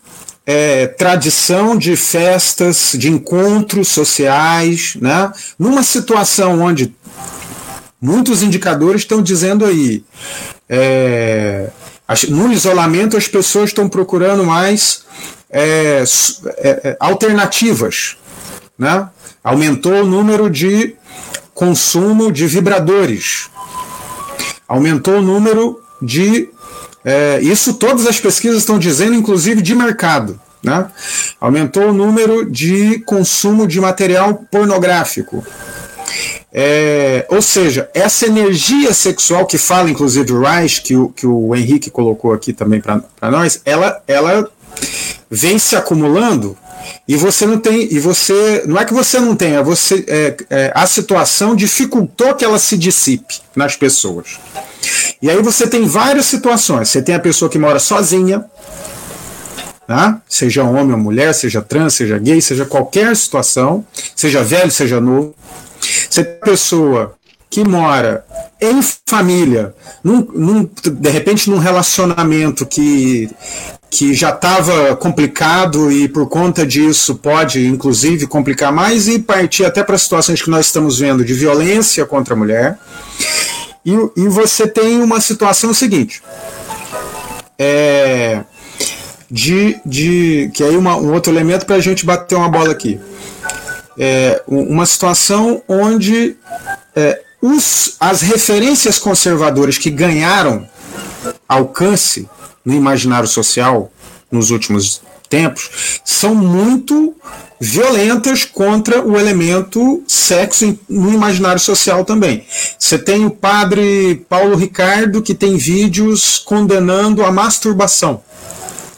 [0.50, 5.30] é, tradição de festas, de encontros sociais, né?
[5.58, 6.96] numa situação onde
[8.00, 10.02] muitos indicadores estão dizendo aí,
[10.66, 11.68] é,
[12.30, 15.04] no isolamento as pessoas estão procurando mais
[15.50, 16.02] é,
[16.56, 18.16] é, é, alternativas.
[18.78, 19.06] Né?
[19.44, 20.96] Aumentou o número de
[21.52, 23.50] consumo de vibradores.
[24.66, 26.48] Aumentou o número de.
[27.10, 30.38] É, isso todas as pesquisas estão dizendo, inclusive de mercado.
[30.62, 30.86] Né?
[31.40, 35.42] Aumentou o número de consumo de material pornográfico.
[36.52, 41.56] É, ou seja, essa energia sexual que fala, inclusive, o Reich, que o, que o
[41.56, 44.46] Henrique colocou aqui também para nós, ela, ela
[45.30, 46.58] vem se acumulando
[47.06, 50.72] e você não tem e você não é que você não tenha você é, é,
[50.74, 54.38] a situação dificultou que ela se dissipe nas pessoas.
[55.20, 56.88] E aí você tem várias situações.
[56.88, 58.44] Você tem a pessoa que mora sozinha
[59.86, 60.20] né?
[60.28, 65.34] seja homem ou mulher seja trans seja gay seja qualquer situação seja velho seja novo.
[65.80, 67.18] Você tem a pessoa
[67.50, 68.24] que mora
[68.60, 73.30] em família, num, num, de repente num relacionamento que,
[73.90, 79.82] que já estava complicado e por conta disso pode inclusive complicar mais e partir até
[79.82, 82.78] para situações que nós estamos vendo de violência contra a mulher.
[83.84, 86.22] E, e você tem uma situação seguinte.
[87.58, 88.44] É,
[89.30, 93.00] de, de que aí uma, um outro elemento para a gente bater uma bola aqui.
[93.98, 96.36] É, uma situação onde
[96.94, 100.68] é, os, as referências conservadoras que ganharam
[101.48, 102.28] alcance
[102.68, 103.90] no imaginário social
[104.30, 107.14] nos últimos tempos são muito
[107.58, 112.44] violentas contra o elemento sexo no imaginário social também.
[112.78, 118.22] Você tem o padre Paulo Ricardo que tem vídeos condenando a masturbação.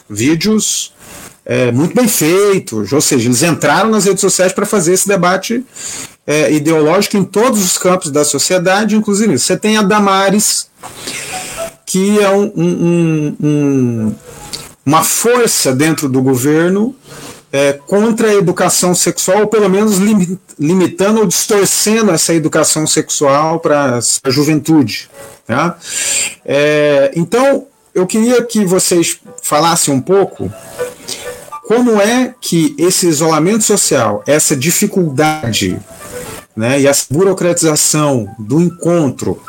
[0.08, 0.92] Vídeos
[1.46, 5.64] é, muito bem feitos, ou seja, eles entraram nas redes sociais para fazer esse debate
[6.26, 9.38] é, ideológico em todos os campos da sociedade, inclusive.
[9.38, 10.68] Você tem a Damares,
[11.90, 14.14] que é um, um, um,
[14.86, 16.94] uma força dentro do governo
[17.52, 23.58] é, contra a educação sexual, ou pelo menos lim, limitando ou distorcendo essa educação sexual
[23.58, 25.10] para a juventude.
[25.44, 25.76] Tá?
[26.44, 30.48] É, então, eu queria que vocês falassem um pouco
[31.66, 35.76] como é que esse isolamento social, essa dificuldade
[36.54, 39.42] né, e essa burocratização do encontro,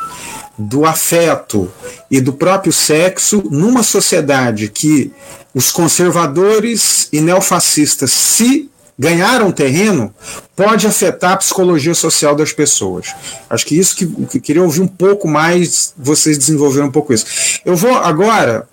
[0.62, 1.70] do afeto
[2.10, 5.12] e do próprio sexo numa sociedade que
[5.54, 10.14] os conservadores e neofascistas se ganharam terreno
[10.54, 13.14] pode afetar a psicologia social das pessoas.
[13.50, 17.60] Acho que isso que, que queria ouvir um pouco mais, vocês desenvolveram um pouco isso.
[17.64, 18.68] Eu vou agora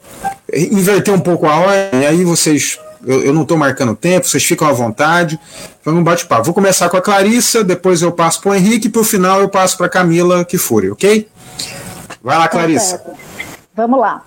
[0.53, 4.67] inverter um pouco a ordem, aí vocês eu, eu não estou marcando tempo, vocês ficam
[4.67, 5.39] à vontade.
[5.83, 6.43] Vamos bate-papo.
[6.43, 9.39] Vou começar com a Clarissa, depois eu passo para o Henrique, e para o final
[9.39, 11.27] eu passo para a Camila Kifuri, ok?
[12.21, 13.01] Vai lá, Clarissa.
[13.75, 14.23] Vamos lá.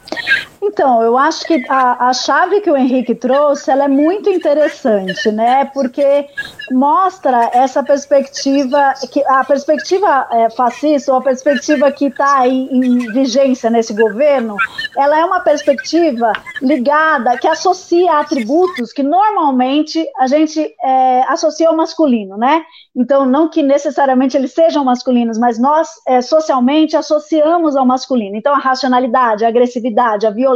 [0.64, 5.32] Então, eu acho que a, a chave que o Henrique trouxe ela é muito interessante,
[5.32, 5.64] né?
[5.74, 6.26] Porque
[6.70, 13.68] mostra essa perspectiva, que a perspectiva é, fascista, ou a perspectiva que está em vigência
[13.68, 14.56] nesse governo,
[14.96, 21.76] ela é uma perspectiva ligada, que associa atributos que normalmente a gente é, associa ao
[21.76, 22.62] masculino, né?
[22.94, 28.36] Então, não que necessariamente eles sejam masculinos, mas nós é, socialmente associamos ao masculino.
[28.36, 30.51] Então, a racionalidade, a agressividade, a violência,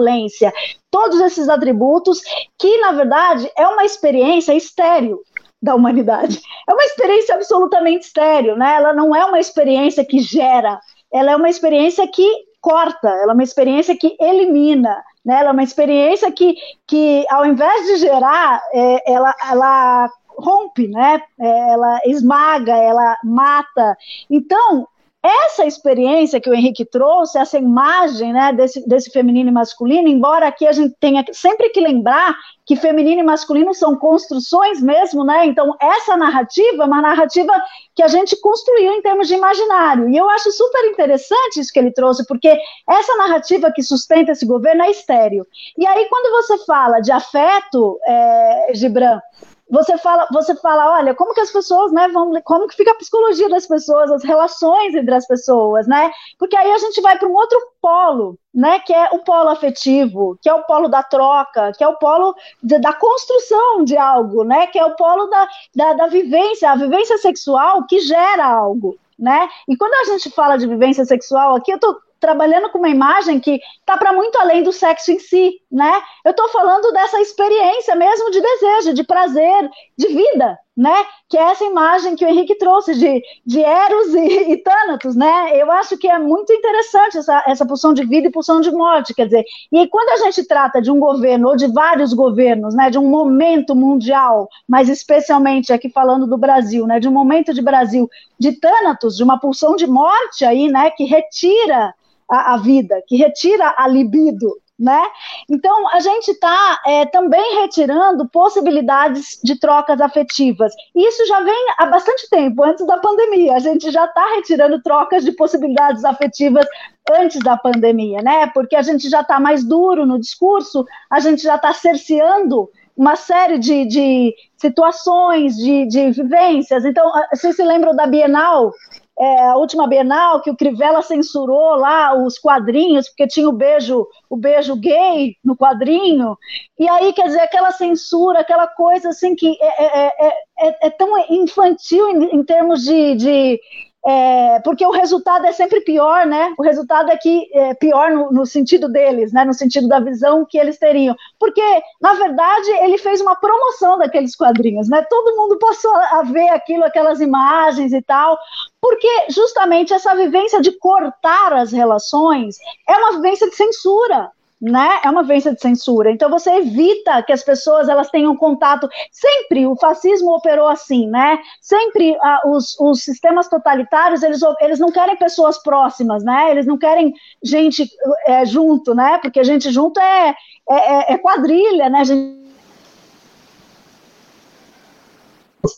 [0.91, 2.21] todos esses atributos
[2.59, 5.21] que, na verdade, é uma experiência estéril
[5.63, 6.41] da humanidade.
[6.69, 8.77] É uma experiência absolutamente estéril, né?
[8.77, 10.79] Ela não é uma experiência que gera,
[11.13, 12.29] ela é uma experiência que
[12.61, 15.41] corta, ela é uma experiência que elimina, né?
[15.41, 16.55] Ela é uma experiência que,
[16.87, 21.23] que ao invés de gerar, é, ela, ela rompe, né?
[21.41, 23.97] É, ela esmaga, ela mata.
[24.31, 24.87] Então,
[25.27, 30.47] essa experiência que o Henrique trouxe, essa imagem né, desse, desse feminino e masculino, embora
[30.47, 35.47] aqui a gente tenha sempre que lembrar que feminino e masculino são construções mesmo, né?
[35.47, 37.53] Então, essa narrativa é uma narrativa
[37.95, 40.09] que a gente construiu em termos de imaginário.
[40.09, 42.59] E eu acho super interessante isso que ele trouxe, porque
[42.89, 45.47] essa narrativa que sustenta esse governo é estéreo.
[45.79, 49.21] E aí, quando você fala de afeto, é, Gibran,
[49.69, 52.97] você fala, você fala, olha, como que as pessoas, né, vão, como que fica a
[52.97, 56.11] psicologia das pessoas, as relações entre as pessoas, né?
[56.39, 60.39] Porque aí a gente vai para um outro polo, né, que é o polo afetivo,
[60.41, 64.45] que é o polo da troca, que é o polo de, da construção de algo,
[64.45, 68.97] né, que é o polo da, da, da vivência, a vivência sexual que gera algo,
[69.19, 69.49] né?
[69.69, 73.39] E quando a gente fala de vivência sexual aqui, eu tô trabalhando com uma imagem
[73.39, 75.93] que está para muito além do sexo em si, né?
[76.25, 80.93] Eu estou falando dessa experiência mesmo de desejo, de prazer, de vida, né?
[81.29, 85.51] Que é essa imagem que o Henrique trouxe de, de Eros e, e Thanatos, né?
[85.55, 89.15] Eu acho que é muito interessante essa, essa pulsão de vida e pulsão de morte,
[89.15, 92.91] quer dizer, e quando a gente trata de um governo ou de vários governos, né?
[92.91, 96.99] De um momento mundial, mas especialmente aqui falando do Brasil, né?
[96.99, 100.91] De um momento de Brasil de Thanatos, de uma pulsão de morte aí, né?
[100.91, 101.95] Que retira
[102.31, 105.03] a, a vida, que retira a libido, né?
[105.49, 110.73] Então, a gente está é, também retirando possibilidades de trocas afetivas.
[110.95, 113.55] E isso já vem há bastante tempo, antes da pandemia.
[113.55, 116.67] A gente já está retirando trocas de possibilidades afetivas
[117.11, 118.49] antes da pandemia, né?
[118.49, 123.15] Porque a gente já está mais duro no discurso, a gente já está cerceando uma
[123.15, 126.85] série de, de situações, de, de vivências.
[126.85, 128.73] Então, vocês se lembram da Bienal
[129.19, 134.07] é, a última Bienal, que o Crivella censurou lá os quadrinhos, porque tinha o beijo,
[134.29, 136.37] o beijo gay no quadrinho,
[136.79, 141.17] e aí, quer dizer, aquela censura, aquela coisa assim que é, é, é, é tão
[141.31, 143.61] infantil em, em termos de, de
[144.09, 146.55] é, porque o resultado é sempre pior, né?
[146.57, 149.45] O resultado é que é pior no, no, sentido deles, né?
[149.45, 151.17] No sentido da visão que eles teriam.
[151.41, 151.63] Porque,
[152.01, 155.05] na verdade, ele fez uma promoção daqueles quadrinhos, né?
[155.11, 158.39] Todo mundo passou a ver aquilo, aquelas imagens e tal,
[158.81, 165.01] porque justamente essa vivência de cortar as relações é uma vivência de censura né?
[165.05, 166.11] É uma vivência de censura.
[166.11, 168.89] Então você evita que as pessoas elas tenham contato.
[169.11, 171.39] Sempre o fascismo operou assim, né?
[171.61, 176.51] Sempre ah, os, os sistemas totalitários eles, eles não querem pessoas próximas, né?
[176.51, 177.89] Eles não querem gente
[178.27, 179.19] é, junto, né?
[179.19, 180.35] Porque gente junto é,
[180.69, 182.05] é, é, é quadrilha, né?
[182.05, 182.47] Gente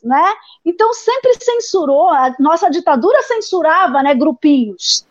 [0.05, 0.35] né?
[0.67, 5.08] Então sempre censurou, a nossa ditadura censurava, né, grupinhos.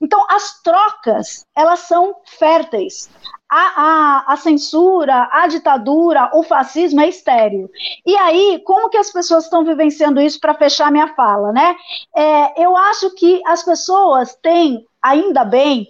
[0.00, 3.10] Então, as trocas, elas são férteis.
[3.48, 7.68] A, a, a, censura, a ditadura, o fascismo é estéreo.
[8.06, 11.76] E aí, como que as pessoas estão vivenciando isso para fechar minha fala, né?
[12.16, 15.88] É, eu acho que as pessoas têm, ainda bem,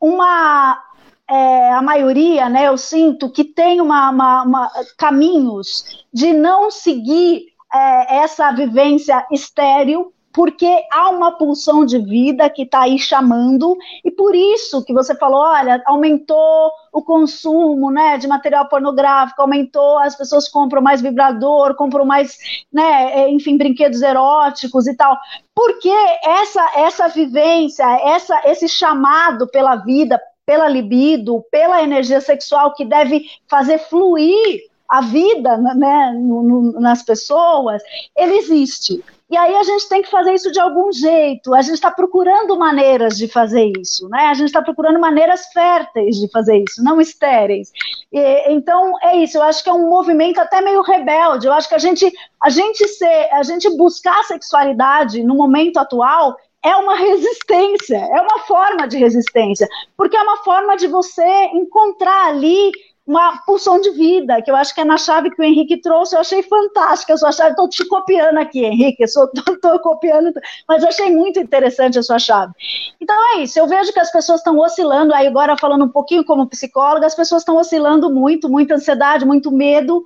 [0.00, 0.82] uma.
[1.28, 7.46] É, a maioria, né, eu sinto que tem uma, uma, uma caminhos de não seguir
[7.72, 14.10] é, essa vivência estéreo porque há uma pulsão de vida que está aí chamando, e
[14.10, 20.16] por isso que você falou, olha, aumentou o consumo né, de material pornográfico, aumentou, as
[20.16, 22.38] pessoas compram mais vibrador, compram mais,
[22.72, 25.18] né, é, enfim, brinquedos eróticos e tal.
[25.54, 25.92] Porque
[26.24, 33.24] essa, essa vivência, essa, esse chamado pela vida, pela libido, pela energia sexual que deve
[33.48, 37.82] fazer fluir a vida né, no, no, nas pessoas,
[38.14, 39.02] ele existe.
[39.32, 41.54] E aí a gente tem que fazer isso de algum jeito.
[41.54, 44.26] A gente está procurando maneiras de fazer isso, né?
[44.26, 47.72] A gente está procurando maneiras férteis de fazer isso, não estéreis.
[48.12, 49.38] E, então é isso.
[49.38, 51.46] Eu acho que é um movimento até meio rebelde.
[51.46, 56.36] Eu acho que a gente, a gente ser, a gente buscar sexualidade no momento atual
[56.62, 59.66] é uma resistência, é uma forma de resistência,
[59.96, 62.70] porque é uma forma de você encontrar ali
[63.06, 66.14] uma pulsão de vida, que eu acho que é na chave que o Henrique trouxe,
[66.14, 69.28] eu achei fantástica a sua chave, estou te copiando aqui, Henrique, estou
[69.82, 70.32] copiando,
[70.68, 72.52] mas eu achei muito interessante a sua chave.
[73.00, 76.24] Então é isso, eu vejo que as pessoas estão oscilando, aí agora falando um pouquinho
[76.24, 80.04] como psicóloga, as pessoas estão oscilando muito, muita ansiedade, muito medo,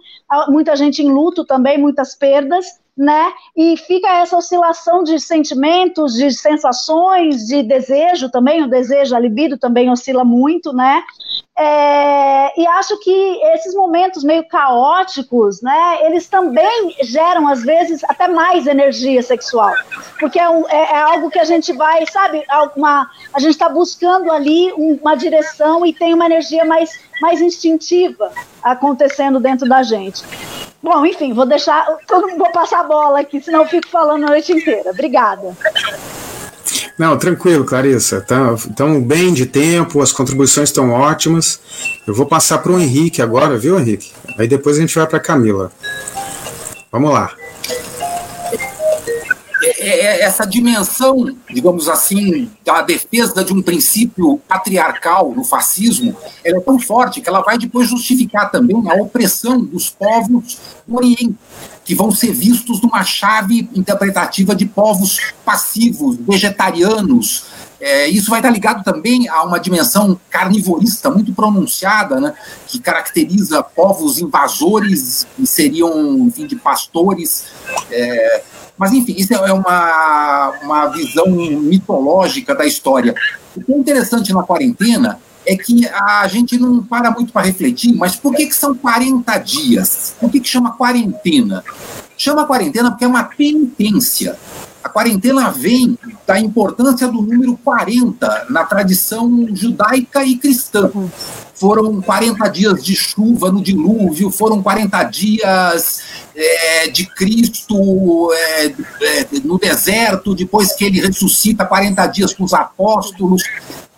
[0.49, 3.33] muita gente em luto também, muitas perdas, né?
[3.55, 9.59] E fica essa oscilação de sentimentos, de sensações, de desejo também, o desejo, a libido
[9.59, 11.03] também oscila muito, né?
[11.59, 18.29] É, e acho que esses momentos meio caóticos, né, eles também geram, às vezes, até
[18.29, 19.75] mais energia sexual.
[20.21, 22.45] Porque é, um, é, é algo que a gente vai, sabe,
[22.77, 28.31] uma, a gente está buscando ali uma direção e tem uma energia mais, mais instintiva
[28.71, 30.25] acontecendo dentro da gente.
[30.83, 31.87] Bom, enfim, vou deixar,
[32.37, 34.91] vou passar a bola aqui, senão eu fico falando a noite inteira.
[34.91, 35.57] Obrigada.
[36.99, 38.19] Não, tranquilo, Clarissa.
[38.19, 41.61] Estão bem de tempo, as contribuições estão ótimas.
[42.07, 44.13] Eu vou passar para o Henrique agora, viu, Henrique?
[44.39, 45.71] Aí depois a gente vai para a Camila.
[46.91, 47.33] Vamos lá.
[49.87, 56.59] É, é, essa dimensão, digamos assim, da defesa de um princípio patriarcal no fascismo, ela
[56.59, 60.59] é tão forte que ela vai depois justificar também a opressão dos povos
[60.89, 61.37] do Oriente,
[61.85, 67.45] que vão ser vistos numa chave interpretativa de povos passivos, vegetarianos.
[67.81, 72.35] É, isso vai estar ligado também a uma dimensão carnivorista muito pronunciada, né,
[72.67, 77.45] que caracteriza povos invasores, que seriam, enfim, de pastores.
[77.89, 78.43] É,
[78.79, 83.15] mas, enfim, isso é uma, uma visão mitológica da história.
[83.57, 87.95] O que é interessante na quarentena é que a gente não para muito para refletir,
[87.95, 90.15] mas por que, que são 40 dias?
[90.21, 91.65] Por que, que chama quarentena?
[92.17, 94.37] Chama quarentena porque é uma penitência.
[94.87, 100.89] A quarentena vem da importância do número 40 na tradição judaica e cristã.
[101.55, 106.03] Foram 40 dias de chuva no dilúvio, foram 40 dias
[106.37, 112.55] é, de Cristo é, é, no deserto, depois que ele ressuscita 40 dias com os
[112.55, 113.43] apóstolos,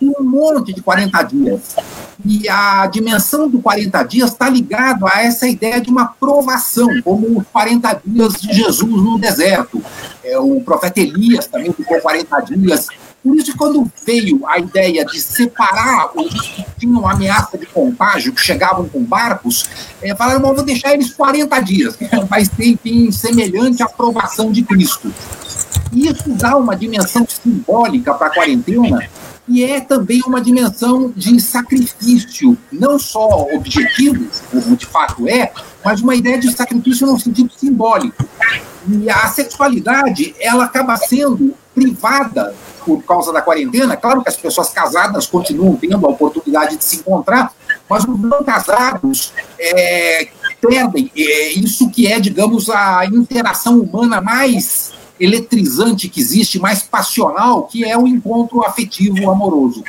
[0.05, 1.75] um monte de 40 dias.
[2.25, 7.39] E a dimensão do 40 dias está ligado a essa ideia de uma provação, como
[7.39, 9.81] os 40 dias de Jesus no deserto.
[10.23, 12.87] É, o profeta Elias também ficou 40 dias
[13.23, 18.41] por isso, quando veio a ideia de separar os que tinham ameaça de contágio, que
[18.41, 19.65] chegavam com barcos,
[20.01, 21.97] é, falaram, vou deixar eles 40 dias,
[22.29, 25.13] vai ser, enfim, semelhante à aprovação de Cristo.
[25.91, 29.09] Isso dá uma dimensão simbólica para a quarentena,
[29.49, 35.51] e é também uma dimensão de sacrifício, não só objetivo, como de fato é,
[35.83, 38.23] mas uma ideia de sacrifício no sentido simbólico.
[38.87, 42.53] E a sexualidade, ela acaba sendo privada
[42.85, 43.97] por causa da quarentena.
[43.97, 47.51] Claro que as pessoas casadas continuam tendo a oportunidade de se encontrar,
[47.89, 50.29] mas os não casados é,
[50.61, 57.63] perdem é, isso que é, digamos, a interação humana mais eletrizante que existe, mais passional,
[57.63, 59.83] que é o encontro afetivo amoroso.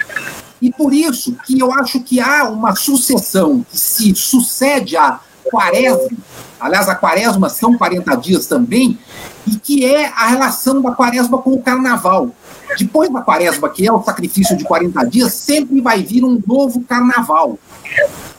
[0.61, 5.21] E por isso que eu acho que há uma sucessão que se sucede à
[5.51, 6.17] quaresma,
[6.59, 8.99] aliás, a quaresma são 40 dias também,
[9.47, 12.31] e que é a relação da quaresma com o carnaval.
[12.79, 16.83] Depois da quaresma, que é o sacrifício de 40 dias, sempre vai vir um novo
[16.83, 17.59] carnaval.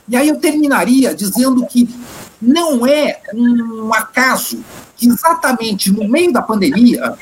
[0.07, 1.89] E aí eu terminaria dizendo que
[2.41, 4.63] não é um acaso
[4.97, 7.13] que exatamente no meio da pandemia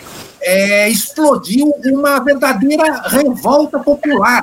[0.41, 4.41] é, explodiu uma verdadeira revolta popular,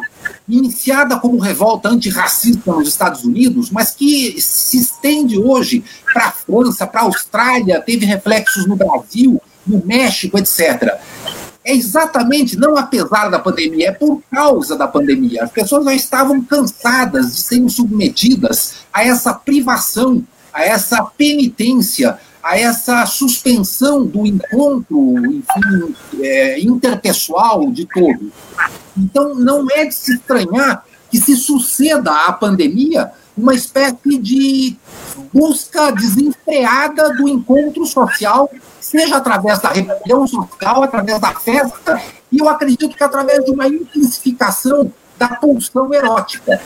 [0.48, 6.86] iniciada como revolta antirracista nos Estados Unidos, mas que se estende hoje para a França,
[6.86, 11.00] para a Austrália, teve reflexos no Brasil, no México, etc
[11.66, 15.42] é exatamente não apesar da pandemia, é por causa da pandemia.
[15.42, 20.22] As pessoas já estavam cansadas de serem submetidas a essa privação,
[20.56, 28.32] a essa penitência, a essa suspensão do encontro enfim, é, interpessoal de todo.
[28.96, 34.76] Então, não é de se estranhar que se suceda à pandemia uma espécie de
[35.30, 38.50] busca desenfreada do encontro social
[38.80, 42.00] seja através da rebelião social, através da festa,
[42.32, 46.60] e eu acredito que através de uma intensificação da pulsão erótica.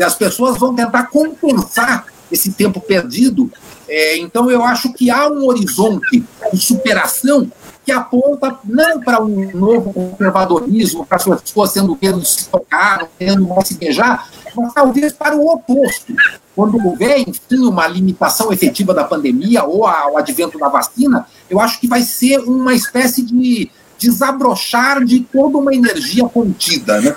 [0.00, 3.50] As pessoas vão tentar compensar esse tempo perdido.
[3.88, 7.50] É, então, eu acho que há um horizonte de superação
[7.84, 13.00] que aponta não para um novo conservadorismo, para as pessoas sendo medo de se tocar,
[13.00, 16.14] não tendo mais se beijar, mas talvez para o oposto.
[16.54, 21.80] Quando houver, enfim, uma limitação efetiva da pandemia ou o advento da vacina, eu acho
[21.80, 27.16] que vai ser uma espécie de desabrochar de toda uma energia contida, né?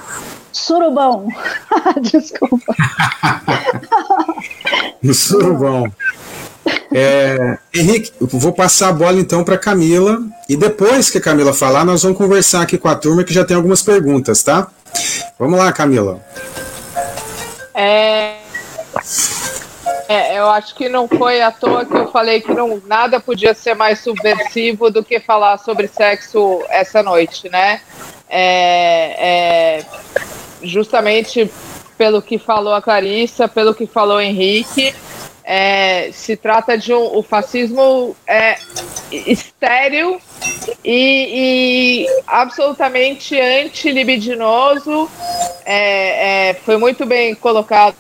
[0.56, 1.28] Surubão.
[2.02, 2.74] Desculpa.
[5.14, 5.92] Surubão.
[6.94, 11.84] É, Henrique, vou passar a bola então para Camila e depois que a Camila falar,
[11.84, 14.70] nós vamos conversar aqui com a turma que já tem algumas perguntas, tá?
[15.38, 16.22] Vamos lá, Camila.
[17.74, 18.38] É,
[20.08, 23.54] é, eu acho que não foi à toa que eu falei que não, nada podia
[23.54, 27.82] ser mais subversivo do que falar sobre sexo essa noite, né?
[28.30, 29.86] É, é,
[30.66, 31.50] justamente
[31.98, 34.94] pelo que falou a Clarissa, pelo que falou o Henrique,
[35.44, 38.58] é, se trata de um, o fascismo é
[39.12, 40.20] estéril
[40.84, 45.10] e, e absolutamente antilibidinoso.
[45.64, 47.96] É, é, foi muito bem colocado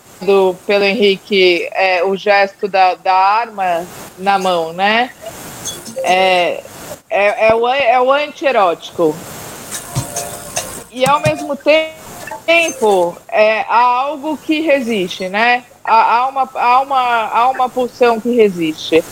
[0.66, 3.86] pelo Henrique é, o gesto da, da arma
[4.18, 5.11] na mão, né?
[5.97, 6.63] É,
[7.09, 9.16] é, é o, é o anti-erótico.
[10.91, 12.05] e ao mesmo tempo
[13.28, 15.64] é, há algo que resiste, né?
[15.84, 19.04] Há, há, uma, há, uma, há uma pulsão que resiste.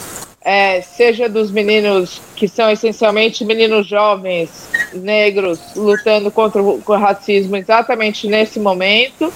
[0.45, 4.49] É, seja dos meninos que são essencialmente meninos jovens,
[4.93, 9.33] negros, lutando contra o, o racismo exatamente nesse momento,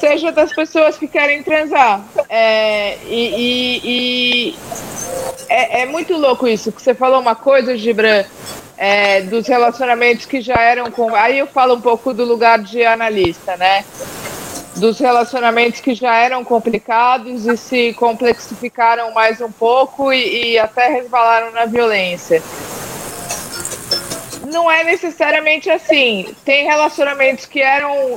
[0.00, 2.02] seja das pessoas que querem transar.
[2.28, 4.56] É, e, e, e
[5.48, 8.24] é, é, muito louco isso, que você falou uma coisa, Gibran,
[8.76, 11.14] é, dos relacionamentos que já eram com.
[11.14, 13.84] Aí eu falo um pouco do lugar de analista, né?
[14.76, 20.88] Dos relacionamentos que já eram complicados e se complexificaram mais um pouco e, e até
[20.88, 22.42] resvalaram na violência
[24.54, 26.34] não é necessariamente assim.
[26.44, 28.14] Tem relacionamentos que eram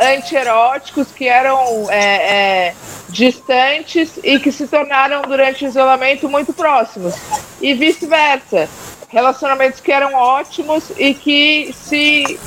[0.00, 2.74] antieróticos, que eram é, é,
[3.14, 7.14] distantes e que se tornaram, durante o isolamento, muito próximos.
[7.60, 8.68] E vice-versa.
[9.08, 12.38] Relacionamentos que eram ótimos e que se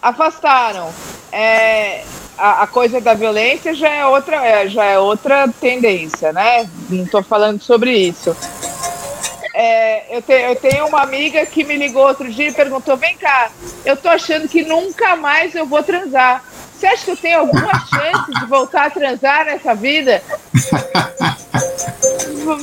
[0.00, 0.94] afastaram.
[1.32, 2.04] É,
[2.38, 6.70] a, a, coisa da violência já é outra, é, já é outra tendência, né?
[6.88, 8.34] Não estou falando sobre isso.
[9.52, 13.16] É, eu, te, eu, tenho uma amiga que me ligou outro dia e perguntou: vem
[13.16, 13.50] cá,
[13.84, 16.44] eu tô achando que nunca mais eu vou transar.
[16.78, 20.22] Você acha que eu tenho alguma chance de voltar a transar nessa vida?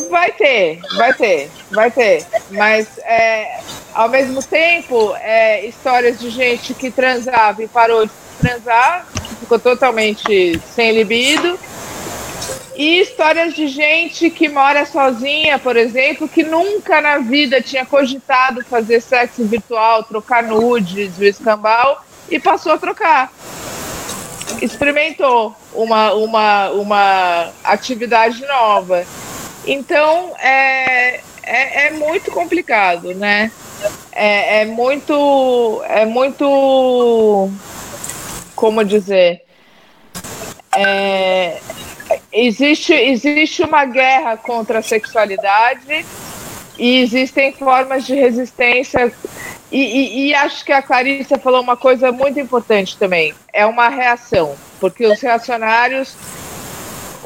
[0.10, 2.26] Vai ter, vai ter, vai ter.
[2.50, 3.60] Mas é,
[3.94, 9.06] ao mesmo tempo, é, histórias de gente que transava e parou de transar,
[9.42, 11.60] ficou totalmente sem libido
[12.74, 18.64] e histórias de gente que mora sozinha, por exemplo, que nunca na vida tinha cogitado
[18.64, 23.30] fazer sexo virtual, trocar nudes, escambau, e passou a trocar.
[24.62, 29.06] Experimentou uma, uma, uma atividade nova.
[29.66, 33.52] Então, é, é, é muito complicado, né?
[34.12, 35.82] É, é muito.
[35.88, 37.50] É muito.
[38.56, 39.44] Como dizer?
[40.76, 41.60] É,
[42.32, 46.06] existe, existe uma guerra contra a sexualidade
[46.78, 49.12] e existem formas de resistência.
[49.72, 53.90] E, e, e, acho que a Clarissa falou uma coisa muito importante também: é uma
[53.90, 56.16] reação, porque os reacionários.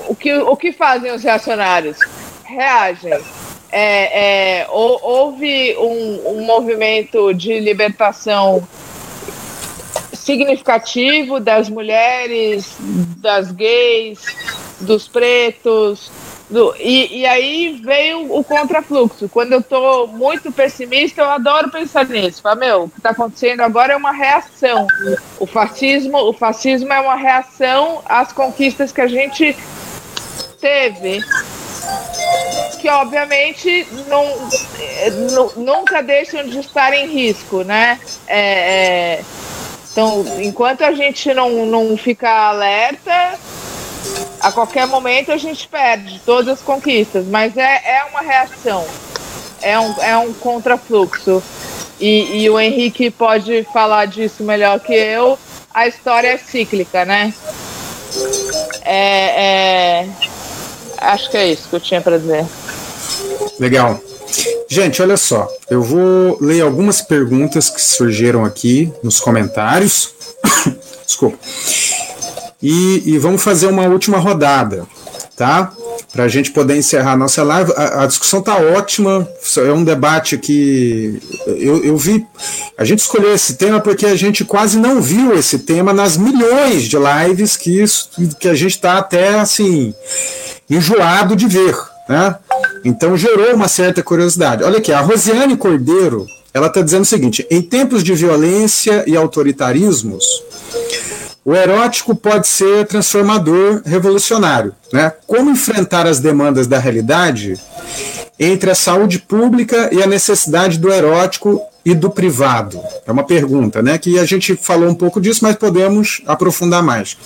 [0.07, 1.99] O que, o que fazem os reacionários?
[2.43, 3.19] Reagem.
[3.71, 8.67] É, é, houve um, um movimento de libertação
[10.29, 12.75] significativo das mulheres,
[13.17, 14.19] das gays,
[14.81, 16.11] dos pretos.
[16.49, 19.29] Do, e, e aí veio o contrafluxo.
[19.29, 22.41] Quando eu estou muito pessimista, eu adoro pensar nisso.
[22.41, 24.87] Fala, meu, o que está acontecendo agora é uma reação.
[25.39, 29.55] O fascismo, o fascismo é uma reação às conquistas que a gente
[30.59, 31.23] teve
[32.79, 37.99] que obviamente não, nunca deixam de estar em risco, né?
[38.27, 39.23] É, é,
[39.91, 43.37] então, enquanto a gente não, não ficar alerta,
[44.39, 48.85] a qualquer momento a gente perde todas as conquistas, mas é, é uma reação,
[49.61, 51.43] é um, é um contrafluxo.
[51.99, 55.37] E, e o Henrique pode falar disso melhor que eu.
[55.73, 57.33] A história é cíclica, né?
[58.81, 60.09] É, é...
[60.97, 62.45] Acho que é isso que eu tinha para dizer.
[63.59, 63.99] Legal.
[64.67, 70.13] Gente, olha só, eu vou ler algumas perguntas que surgiram aqui nos comentários.
[71.05, 71.37] Desculpa.
[72.61, 74.85] E, e, vamos fazer uma última rodada,
[75.37, 75.71] tá?
[76.11, 77.71] Para a gente poder encerrar a nossa live.
[77.73, 79.25] A, a discussão tá ótima,
[79.57, 82.25] é um debate que eu, eu vi.
[82.77, 86.83] A gente escolheu esse tema porque a gente quase não viu esse tema nas milhões
[86.83, 89.93] de lives que, isso, que a gente está até assim
[90.69, 91.75] enjoado de ver.
[92.09, 92.35] Né?
[92.83, 94.63] Então gerou uma certa curiosidade.
[94.63, 99.15] Olha aqui, a Rosiane Cordeiro, ela está dizendo o seguinte: em tempos de violência e
[99.15, 100.25] autoritarismos,
[101.43, 104.73] o erótico pode ser transformador, revolucionário.
[104.91, 105.11] Né?
[105.25, 107.59] Como enfrentar as demandas da realidade
[108.39, 112.79] entre a saúde pública e a necessidade do erótico e do privado?
[113.05, 113.97] É uma pergunta, né?
[113.97, 117.17] Que a gente falou um pouco disso, mas podemos aprofundar mais.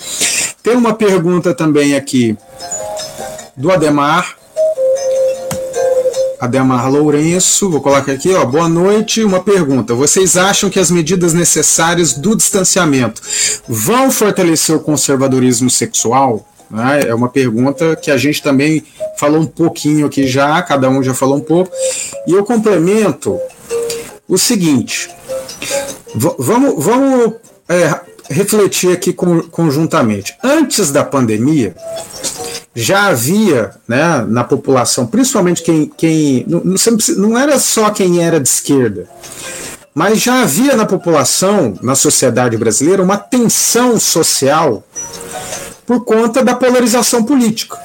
[0.62, 2.36] Tem uma pergunta também aqui
[3.56, 4.36] do Ademar,
[6.40, 9.94] Ademar Lourenço, vou colocar aqui, ó, boa noite, uma pergunta.
[9.94, 13.22] Vocês acham que as medidas necessárias do distanciamento
[13.68, 16.46] vão fortalecer o conservadorismo sexual?
[16.70, 17.02] Né?
[17.08, 18.84] É uma pergunta que a gente também
[19.16, 21.70] falou um pouquinho aqui já, cada um já falou um pouco.
[22.26, 23.38] E eu complemento
[24.28, 25.08] o seguinte:
[26.14, 27.34] vamos, vamos
[27.68, 30.34] é, refletir aqui conjuntamente.
[30.42, 31.74] Antes da pandemia,
[32.74, 35.86] já havia né, na população, principalmente quem.
[35.96, 36.62] quem não,
[37.16, 39.08] não era só quem era de esquerda,
[39.94, 44.82] mas já havia na população, na sociedade brasileira, uma tensão social
[45.86, 47.78] por conta da polarização política.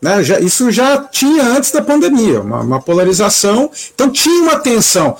[0.00, 0.22] Né?
[0.22, 5.16] Já, isso já tinha antes da pandemia, uma, uma polarização, então tinha uma tensão.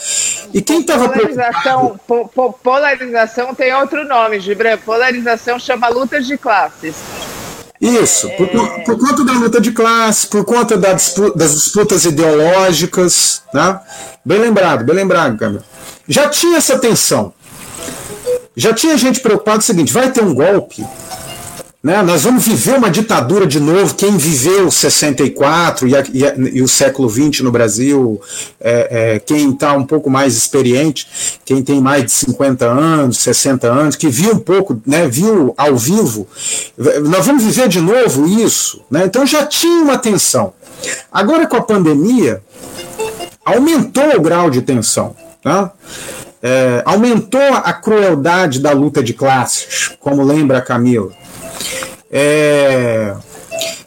[0.52, 4.76] E quem estava polarização, po, po, polarização tem outro nome, Gibran.
[4.78, 6.94] Polarização chama luta de classes.
[7.80, 8.84] Isso, por, é...
[8.84, 13.80] por, conta da luta de classe, por conta da disputa, das disputas ideológicas, né?
[14.24, 15.64] Bem lembrado, bem lembrado, Camila.
[16.08, 17.32] Já tinha essa tensão.
[18.56, 20.84] Já tinha gente preocupada com o seguinte: vai ter um golpe,
[21.86, 22.02] né?
[22.02, 23.94] Nós vamos viver uma ditadura de novo.
[23.94, 28.20] Quem viveu 64 e, a, e, a, e o século XX no Brasil,
[28.60, 31.06] é, é, quem está um pouco mais experiente,
[31.44, 35.76] quem tem mais de 50 anos, 60 anos, que viu um pouco, né, viu ao
[35.76, 36.26] vivo,
[37.04, 38.82] nós vamos viver de novo isso.
[38.90, 39.04] Né?
[39.04, 40.54] Então já tinha uma tensão.
[41.12, 42.42] Agora com a pandemia,
[43.44, 45.14] aumentou o grau de tensão.
[45.40, 45.70] Tá?
[46.42, 51.12] É, aumentou a crueldade da luta de classes, como lembra a Camila.
[52.10, 53.14] É...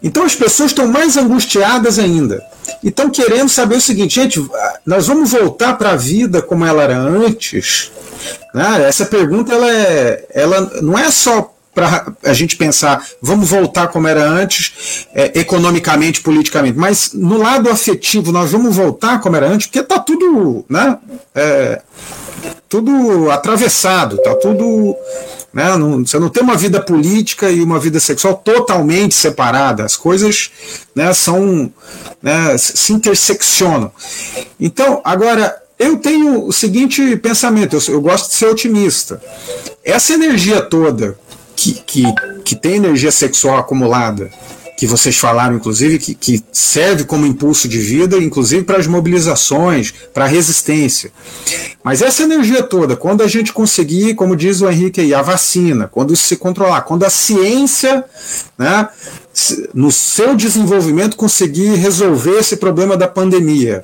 [0.01, 2.43] Então as pessoas estão mais angustiadas ainda.
[2.83, 4.45] E estão querendo saber o seguinte, gente,
[4.85, 7.91] nós vamos voltar para a vida como ela era antes?
[8.53, 8.85] Né?
[8.87, 14.07] Essa pergunta ela, é, ela não é só para a gente pensar, vamos voltar como
[14.07, 19.67] era antes, é, economicamente, politicamente, mas no lado afetivo, nós vamos voltar como era antes,
[19.67, 20.97] porque está tudo, né,
[21.33, 21.81] é,
[22.67, 24.95] tudo atravessado, está tudo
[25.53, 25.75] né?
[25.77, 29.83] Não, você não tem uma vida política e uma vida sexual totalmente separada.
[29.83, 30.51] As coisas
[30.95, 31.71] né, são
[32.21, 33.91] né, se interseccionam.
[34.59, 39.21] Então, agora, eu tenho o seguinte pensamento: eu, eu gosto de ser otimista.
[39.83, 41.17] Essa energia toda
[41.55, 42.03] que, que,
[42.43, 44.29] que tem energia sexual acumulada,
[44.79, 49.93] que vocês falaram, inclusive, que, que serve como impulso de vida, inclusive para as mobilizações,
[50.13, 51.11] para a resistência.
[51.83, 55.89] Mas essa energia toda, quando a gente conseguir, como diz o Henrique aí, a vacina,
[55.91, 58.05] quando se controlar, quando a ciência,
[58.57, 58.87] né,
[59.73, 63.83] no seu desenvolvimento, conseguir resolver esse problema da pandemia,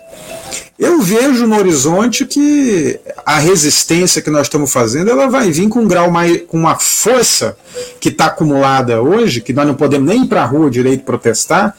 [0.77, 5.79] eu vejo no horizonte que a resistência que nós estamos fazendo ela vai vir com
[5.79, 7.57] um grau mais, com uma força
[7.99, 11.75] que está acumulada hoje, que nós não podemos nem ir para a rua direito protestar,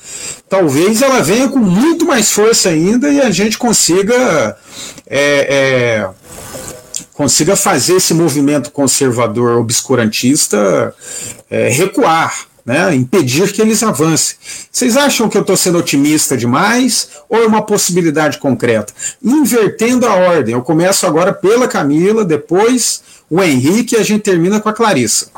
[0.48, 4.56] talvez ela venha com muito mais força ainda e a gente consiga
[5.06, 5.20] é,
[6.00, 6.08] é,
[7.12, 10.94] consiga fazer esse movimento conservador obscurantista
[11.50, 14.36] é, recuar né, impedir que eles avancem.
[14.70, 18.92] Vocês acham que eu estou sendo otimista demais ou é uma possibilidade concreta?
[19.22, 24.60] Invertendo a ordem, eu começo agora pela Camila, depois o Henrique e a gente termina
[24.60, 25.30] com a Clarissa.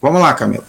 [0.00, 0.64] Vamos lá, Camila.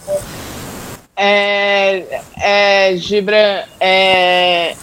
[1.16, 4.74] É, é, Gibran, é,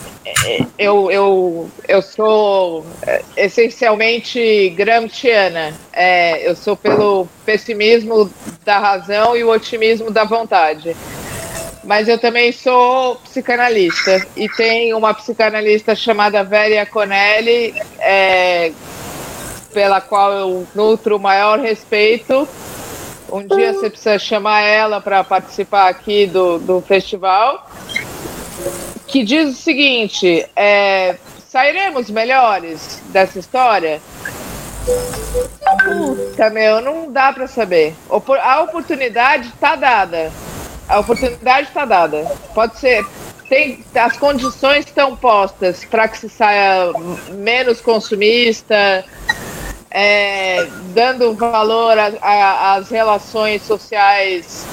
[0.77, 5.73] eu, eu, eu sou é, essencialmente gramsciana.
[5.91, 8.31] É, eu sou pelo pessimismo
[8.63, 10.95] da razão e o otimismo da vontade.
[11.83, 14.25] Mas eu também sou psicanalista.
[14.35, 18.71] E tem uma psicanalista chamada Véria Conelli, é,
[19.73, 22.47] pela qual eu nutro o maior respeito.
[23.31, 27.65] Um dia você precisa chamar ela para participar aqui do, do festival
[29.11, 31.17] que diz o seguinte: é,
[31.49, 34.01] sairemos melhores dessa história?
[35.83, 37.93] Puta, meu, não dá para saber.
[38.41, 40.31] A oportunidade está dada.
[40.87, 42.25] A oportunidade está dada.
[42.55, 43.05] Pode ser.
[43.47, 46.93] Tem, as condições estão postas para que se saia
[47.31, 49.03] menos consumista,
[49.89, 54.65] é, dando valor às relações sociais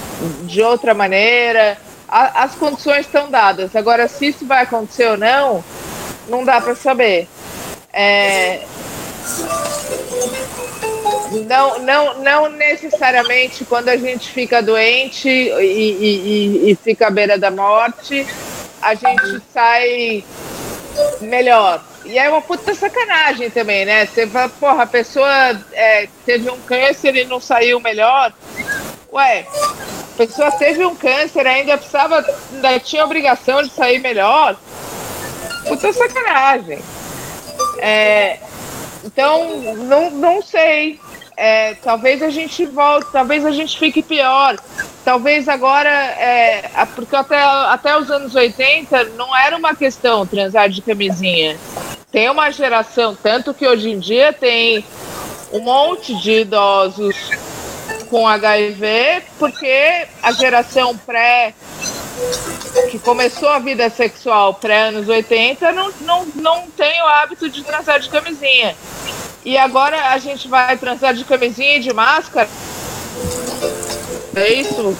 [0.44, 1.76] de outra maneira
[2.08, 3.74] a, as condições estão dadas.
[3.76, 5.64] Agora, se isso vai acontecer ou não,
[6.28, 7.28] não dá para saber.
[7.92, 8.66] É,
[11.46, 17.38] não, não, não necessariamente quando a gente fica doente e, e, e, fica à beira
[17.38, 18.26] da morte,
[18.80, 20.24] a gente sai
[21.20, 21.84] melhor.
[22.04, 24.06] E é uma puta sacanagem também, né?
[24.06, 25.28] Você fala, porra, a pessoa
[25.72, 28.32] é, teve um câncer e não saiu melhor.
[29.12, 29.46] Ué,
[30.16, 34.56] pessoa teve um câncer, ainda precisava, ainda tinha obrigação de sair melhor.
[35.66, 36.80] Puta sacanagem.
[37.78, 38.38] É,
[39.04, 41.00] então, não, não sei.
[41.36, 44.58] É, talvez a gente volte, talvez a gente fique pior.
[45.04, 50.82] Talvez agora, é, porque até, até os anos 80 não era uma questão transar de
[50.82, 51.56] camisinha.
[52.10, 54.84] Tem uma geração, tanto que hoje em dia tem
[55.52, 57.30] um monte de idosos
[58.08, 61.54] com HIV, porque a geração pré
[62.90, 68.00] que começou a vida sexual pré-anos 80 não, não, não tem o hábito de transar
[68.00, 68.74] de camisinha.
[69.44, 72.48] E agora a gente vai transar de camisinha e de máscara?
[74.34, 74.96] É isso?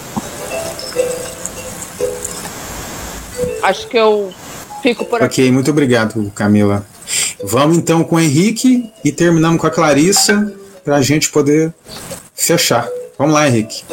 [3.62, 4.32] Acho que eu
[4.82, 5.42] fico por aqui.
[5.42, 6.86] Ok, muito obrigado, Camila.
[7.44, 10.52] Vamos então com o Henrique e terminamos com a Clarissa
[10.84, 11.72] para a gente poder
[12.38, 12.88] fechar.
[13.18, 13.84] Vamos lá, Henrique.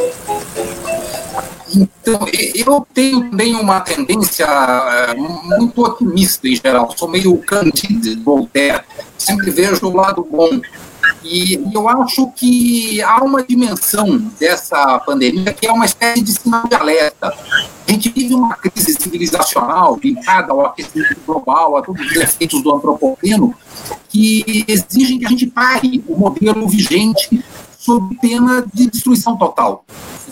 [1.75, 6.93] Então, eu tenho também uma tendência eh, muito otimista em geral.
[6.95, 8.83] Sou meio Candide, Voltaire.
[9.17, 10.61] Sempre vejo o lado bom.
[11.23, 16.67] E, eu acho que há uma dimensão dessa pandemia que é uma espécie de sinal
[16.67, 17.33] de alerta.
[17.87, 22.73] A gente vive uma crise civilizacional ligada ao aquecimento global, a todos os efeitos do
[22.73, 23.53] antropoceno,
[24.07, 27.43] que exigem que a gente pare o modelo vigente
[27.86, 29.86] sob pena de destruição total.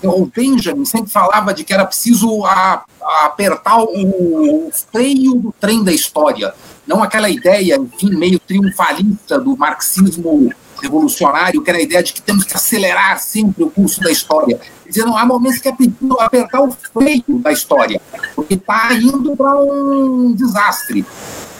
[0.04, 5.84] O Benjamin sempre falava de que era preciso a, a apertar o freio do trem
[5.84, 6.54] da história,
[6.86, 10.51] não aquela ideia, enfim, meio triunfalista do marxismo
[10.82, 14.60] revolucionário, que era a ideia de que temos que acelerar sempre o curso da história.
[14.86, 18.01] Dizendo, há momentos que é preciso apertar o freio da história,
[18.36, 21.06] porque está indo para um desastre.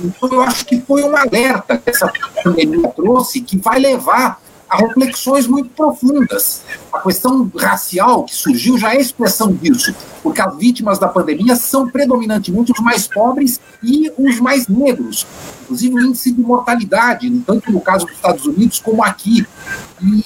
[0.02, 2.12] Então, eu acho que foi um alerta que essa
[2.44, 4.43] pandemia trouxe, que vai levar
[4.74, 6.64] a reflexões muito profundas.
[6.92, 9.94] A questão racial que surgiu já é expressão disso,
[10.24, 15.28] porque as vítimas da pandemia são predominantemente os mais pobres e os mais negros,
[15.62, 19.46] inclusive o índice de mortalidade, tanto no caso dos Estados Unidos como aqui.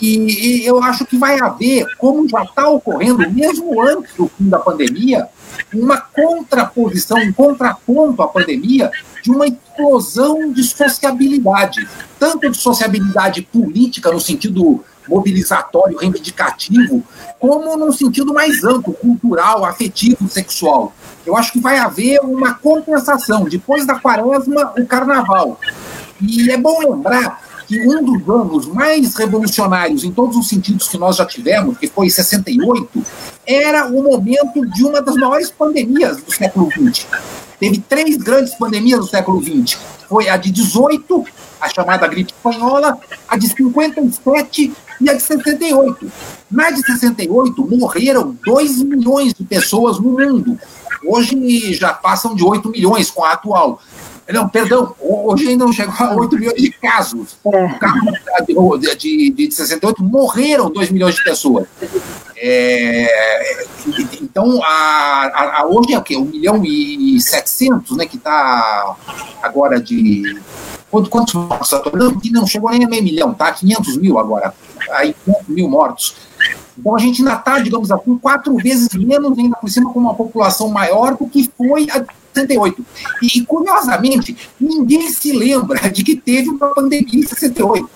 [0.01, 4.59] E, eu acho que vai haver, como já está ocorrendo, mesmo antes do fim da
[4.59, 5.27] pandemia,
[5.73, 8.91] uma contraposição, um contraponto à pandemia
[9.27, 11.85] de uma explosão de sociabilidade,
[12.17, 17.03] tanto de sociabilidade política, no sentido mobilizatório, reivindicativo,
[17.37, 20.93] como no sentido mais amplo, cultural, afetivo, sexual.
[21.25, 23.43] Eu acho que vai haver uma compensação.
[23.43, 25.59] Depois da quaresma, o carnaval.
[26.21, 30.97] E é bom lembrar que um dos anos mais revolucionários em todos os sentidos que
[30.97, 33.03] nós já tivemos, que foi 68,
[33.45, 37.05] era o momento de uma das maiores pandemias do século XX.
[37.59, 39.77] Teve três grandes pandemias do século XX.
[40.07, 41.25] Foi a de 18,
[41.59, 42.97] a chamada gripe espanhola,
[43.27, 46.11] a de 57 e a de 68.
[46.49, 50.57] Na de 68, morreram 2 milhões de pessoas no mundo.
[51.05, 53.81] Hoje já passam de 8 milhões com a atual.
[54.29, 57.37] Não, perdão, hoje ainda não chegou a 8 milhões de casos.
[57.45, 58.41] É.
[58.45, 61.65] De, de, de 68 morreram 2 milhões de pessoas.
[62.39, 63.65] É,
[64.21, 66.15] então, a, a, a, hoje é o quê?
[66.15, 68.95] 1 milhão e 700, né, que está
[69.41, 70.39] agora de...
[70.89, 71.71] Quanto, quantos mortos?
[71.93, 73.51] Não, não chegou nem a meio milhão, tá?
[73.51, 74.53] 500 mil agora.
[74.91, 76.15] Aí, 500 mil mortos.
[76.77, 80.13] Então a gente ainda está, digamos assim, quatro vezes menos ainda por cima com uma
[80.13, 82.85] população maior do que foi a 68.
[83.21, 87.89] E, curiosamente, ninguém se lembra de que teve uma pandemia em 68.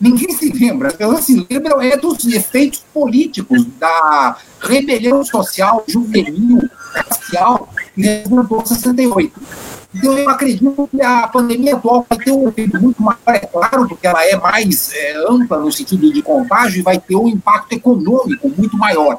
[0.00, 0.88] Ninguém se lembra.
[0.88, 8.22] As pessoas se lembram é dos efeitos políticos da rebelião social, juvenil, racial, em
[8.64, 9.40] 68.
[9.94, 13.88] Então, eu acredito que a pandemia atual vai ter um efeito muito maior, é claro,
[13.88, 17.72] porque ela é mais é, ampla no sentido de contágio e vai ter um impacto
[17.72, 19.18] econômico muito maior.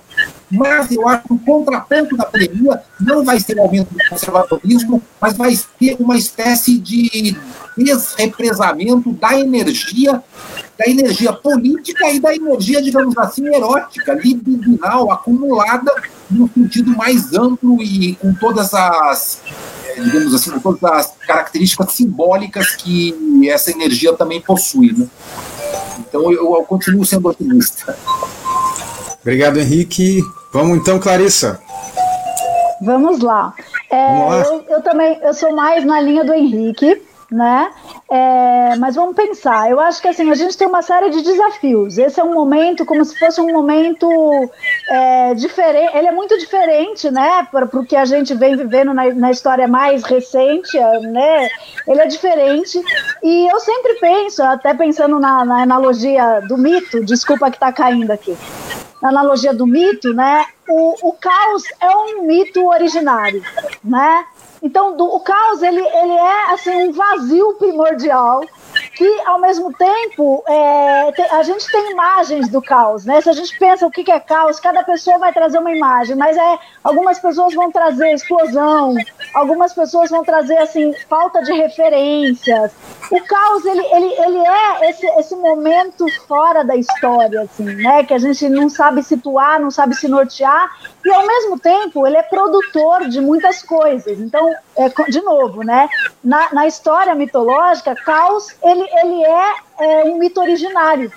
[0.50, 5.02] Mas eu acho que o contraponto da pandemia não vai ser o aumento do conservadorismo,
[5.20, 7.36] mas vai ser uma espécie de
[7.76, 10.22] desrepresamento da energia,
[10.80, 15.92] da energia política e da energia, digamos assim, erótica, libidinal, acumulada
[16.32, 19.42] no sentido mais amplo e com todas as
[19.98, 23.14] digamos assim, com todas as características simbólicas que
[23.50, 24.94] essa energia também possui.
[24.98, 25.06] Né?
[26.00, 27.98] Então eu, eu continuo sendo otimista.
[29.22, 30.24] Obrigado, Henrique.
[30.54, 31.60] Vamos então, Clarissa.
[32.82, 33.54] Vamos lá.
[33.92, 34.44] É, Vamos lá.
[34.46, 37.02] Eu, eu, também eu sou mais na linha do Henrique
[37.32, 37.72] né?
[38.10, 39.70] É, mas vamos pensar.
[39.70, 41.98] Eu acho que assim a gente tem uma série de desafios.
[41.98, 44.10] Esse é um momento como se fosse um momento
[44.90, 45.96] é, diferente.
[45.96, 49.68] Ele é muito diferente, né, para o que a gente vem vivendo na, na, história
[49.68, 51.50] mais recente, né?
[51.88, 52.82] Ele é diferente.
[53.22, 57.04] E eu sempre penso, até pensando na, na analogia do mito.
[57.06, 58.36] Desculpa que está caindo aqui.
[59.02, 60.46] Na analogia do mito, né?
[60.68, 63.42] O, o caos é um mito originário,
[63.84, 64.26] né?
[64.62, 68.44] Então, do, o caos ele, ele é assim um vazio primordial
[69.00, 73.22] que, ao mesmo tempo, é, tem, a gente tem imagens do caos, né?
[73.22, 76.36] Se a gente pensa o que é caos, cada pessoa vai trazer uma imagem, mas
[76.36, 78.94] é algumas pessoas vão trazer explosão,
[79.34, 82.74] algumas pessoas vão trazer assim falta de referências.
[83.10, 88.04] O caos ele, ele, ele é esse, esse momento fora da história, assim, né?
[88.04, 90.76] Que a gente não sabe situar, não sabe se nortear
[91.06, 94.20] e ao mesmo tempo ele é produtor de muitas coisas.
[94.20, 95.88] Então, é, de novo, né?
[96.22, 101.12] Na, na história mitológica, caos ele ele é, é um mito originário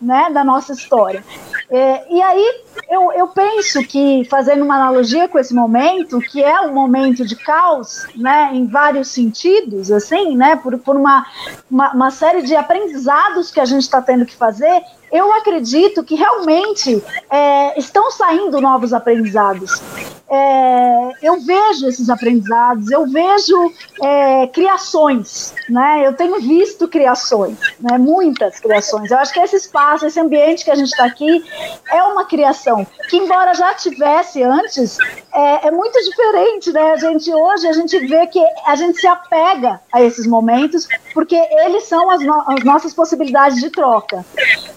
[0.00, 1.24] né, da nossa história.
[1.68, 6.60] É, e aí eu, eu penso que, fazendo uma analogia com esse momento, que é
[6.60, 11.26] um momento de caos, né, em vários sentidos, assim, né, por, por uma,
[11.70, 16.14] uma, uma série de aprendizados que a gente está tendo que fazer, eu acredito que
[16.14, 19.80] realmente é, estão saindo novos aprendizados.
[20.28, 26.04] É, eu vejo esses aprendizados, eu vejo é, criações, né?
[26.04, 27.96] Eu tenho visto criações, né?
[27.96, 29.10] Muitas criações.
[29.10, 31.44] Eu acho que esse espaço, esse ambiente que a gente está aqui,
[31.92, 34.98] é uma criação que, embora já tivesse antes,
[35.32, 36.92] é, é, muito diferente, né?
[36.92, 41.36] A gente hoje a gente vê que a gente se apega a esses momentos porque
[41.36, 44.24] eles são as, no as nossas possibilidades de troca.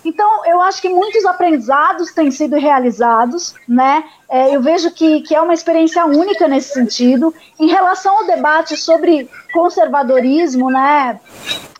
[0.05, 4.03] Então, eu acho que muitos aprendizados têm sido realizados, né?
[4.29, 7.33] É, eu vejo que, que é uma experiência única nesse sentido.
[7.59, 11.19] Em relação ao debate sobre conservadorismo, né?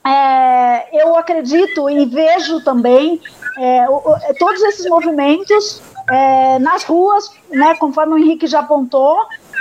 [0.06, 3.22] É, eu acredito e vejo também
[3.58, 4.02] é, o,
[4.38, 9.18] todos esses movimentos é, nas ruas, né, conforme o Henrique já apontou,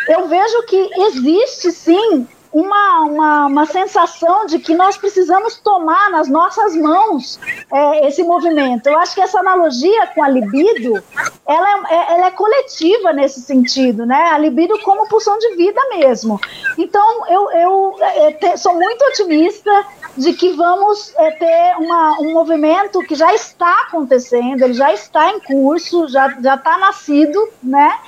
[0.08, 6.28] eu vejo que existe sim uma, uma, uma sensação de que nós precisamos tomar nas
[6.28, 7.38] nossas mãos
[7.72, 8.88] é, esse movimento.
[8.88, 11.02] Eu acho que essa analogia com a libido,
[11.46, 14.30] ela é, é, ela é coletiva nesse sentido, né?
[14.32, 16.40] A libido como pulsão de vida mesmo.
[16.76, 19.84] Então, eu, eu é, te, sou muito otimista
[20.16, 25.30] de que vamos é, ter uma, um movimento que já está acontecendo, ele já está
[25.30, 27.98] em curso, já está nascido, né?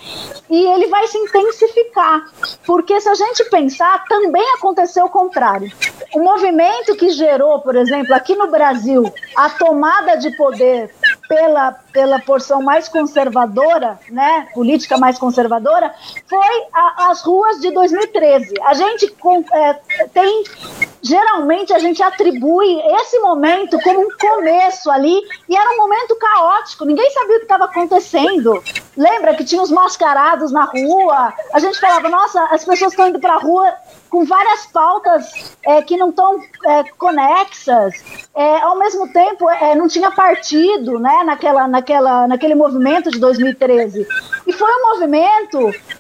[0.49, 2.27] E ele vai se intensificar.
[2.67, 5.71] Porque se a gente pensar, também aconteceu o contrário.
[6.15, 10.93] O movimento que gerou, por exemplo, aqui no Brasil, a tomada de poder
[11.29, 15.95] pela, pela porção mais conservadora, né, política mais conservadora,
[16.29, 18.55] foi a, as ruas de 2013.
[18.63, 19.15] A gente
[19.53, 19.75] é,
[20.13, 20.45] tem
[21.03, 26.85] geralmente a gente atribui esse momento como um começo ali, e era um momento caótico,
[26.85, 28.63] ninguém sabia o que estava acontecendo.
[28.97, 31.33] Lembra que tinha os mascarados na rua?
[31.53, 33.73] A gente falava, nossa, as pessoas estão indo para a rua
[34.11, 37.95] com várias pautas é, que não estão é, conexas.
[38.35, 44.07] É, ao mesmo tempo, é, não tinha partido né, naquela, naquela, naquele movimento de 2013.
[44.47, 45.59] E foi um movimento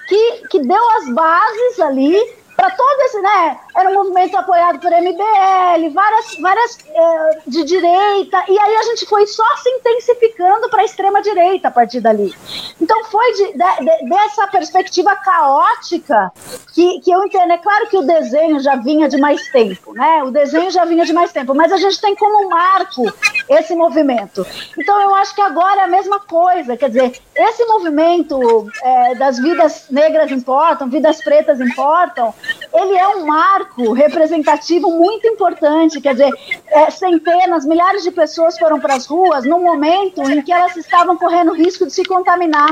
[0.08, 2.18] que, que deu as bases ali
[2.56, 3.58] para todo esse, né?
[3.76, 9.06] Era um movimento apoiado por MBL, várias, várias é, de direita, e aí a gente
[9.06, 12.34] foi só se intensificando para a extrema direita a partir dali.
[12.80, 16.32] Então foi de, de, de, dessa perspectiva caótica
[16.74, 17.52] que, que eu entendo.
[17.52, 20.22] É claro que o desenho já vinha de mais tempo, né?
[20.24, 23.04] O desenho já vinha de mais tempo, mas a gente tem como marco
[23.48, 24.46] esse movimento.
[24.78, 29.38] Então eu acho que agora é a mesma coisa, quer dizer, esse movimento é, das
[29.38, 32.34] vidas negras importam, vidas pretas importam,
[32.72, 33.59] ele é um marco
[33.92, 36.00] representativo muito importante.
[36.00, 36.30] Quer dizer,
[36.68, 41.16] é, centenas, milhares de pessoas foram para as ruas num momento em que elas estavam
[41.16, 42.70] correndo risco de se contaminar.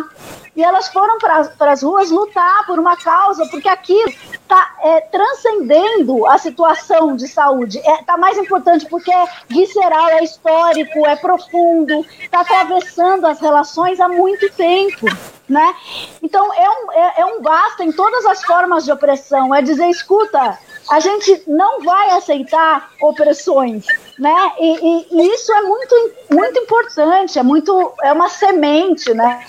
[0.56, 6.26] E elas foram para as ruas lutar por uma causa, porque aquilo está é, transcendendo
[6.26, 7.78] a situação de saúde.
[7.78, 13.40] Está é, tá mais importante porque é visceral, é histórico, é profundo, está atravessando as
[13.40, 15.06] relações há muito tempo
[15.48, 15.74] né?
[16.22, 19.88] Então é um, é, é um basta em todas as formas de opressão, é dizer,
[19.88, 20.58] escuta,
[20.90, 23.86] a gente não vai aceitar opressões,
[24.18, 24.52] né?
[24.58, 29.46] E, e, e, isso é muito, muito importante, é muito, é uma semente, né?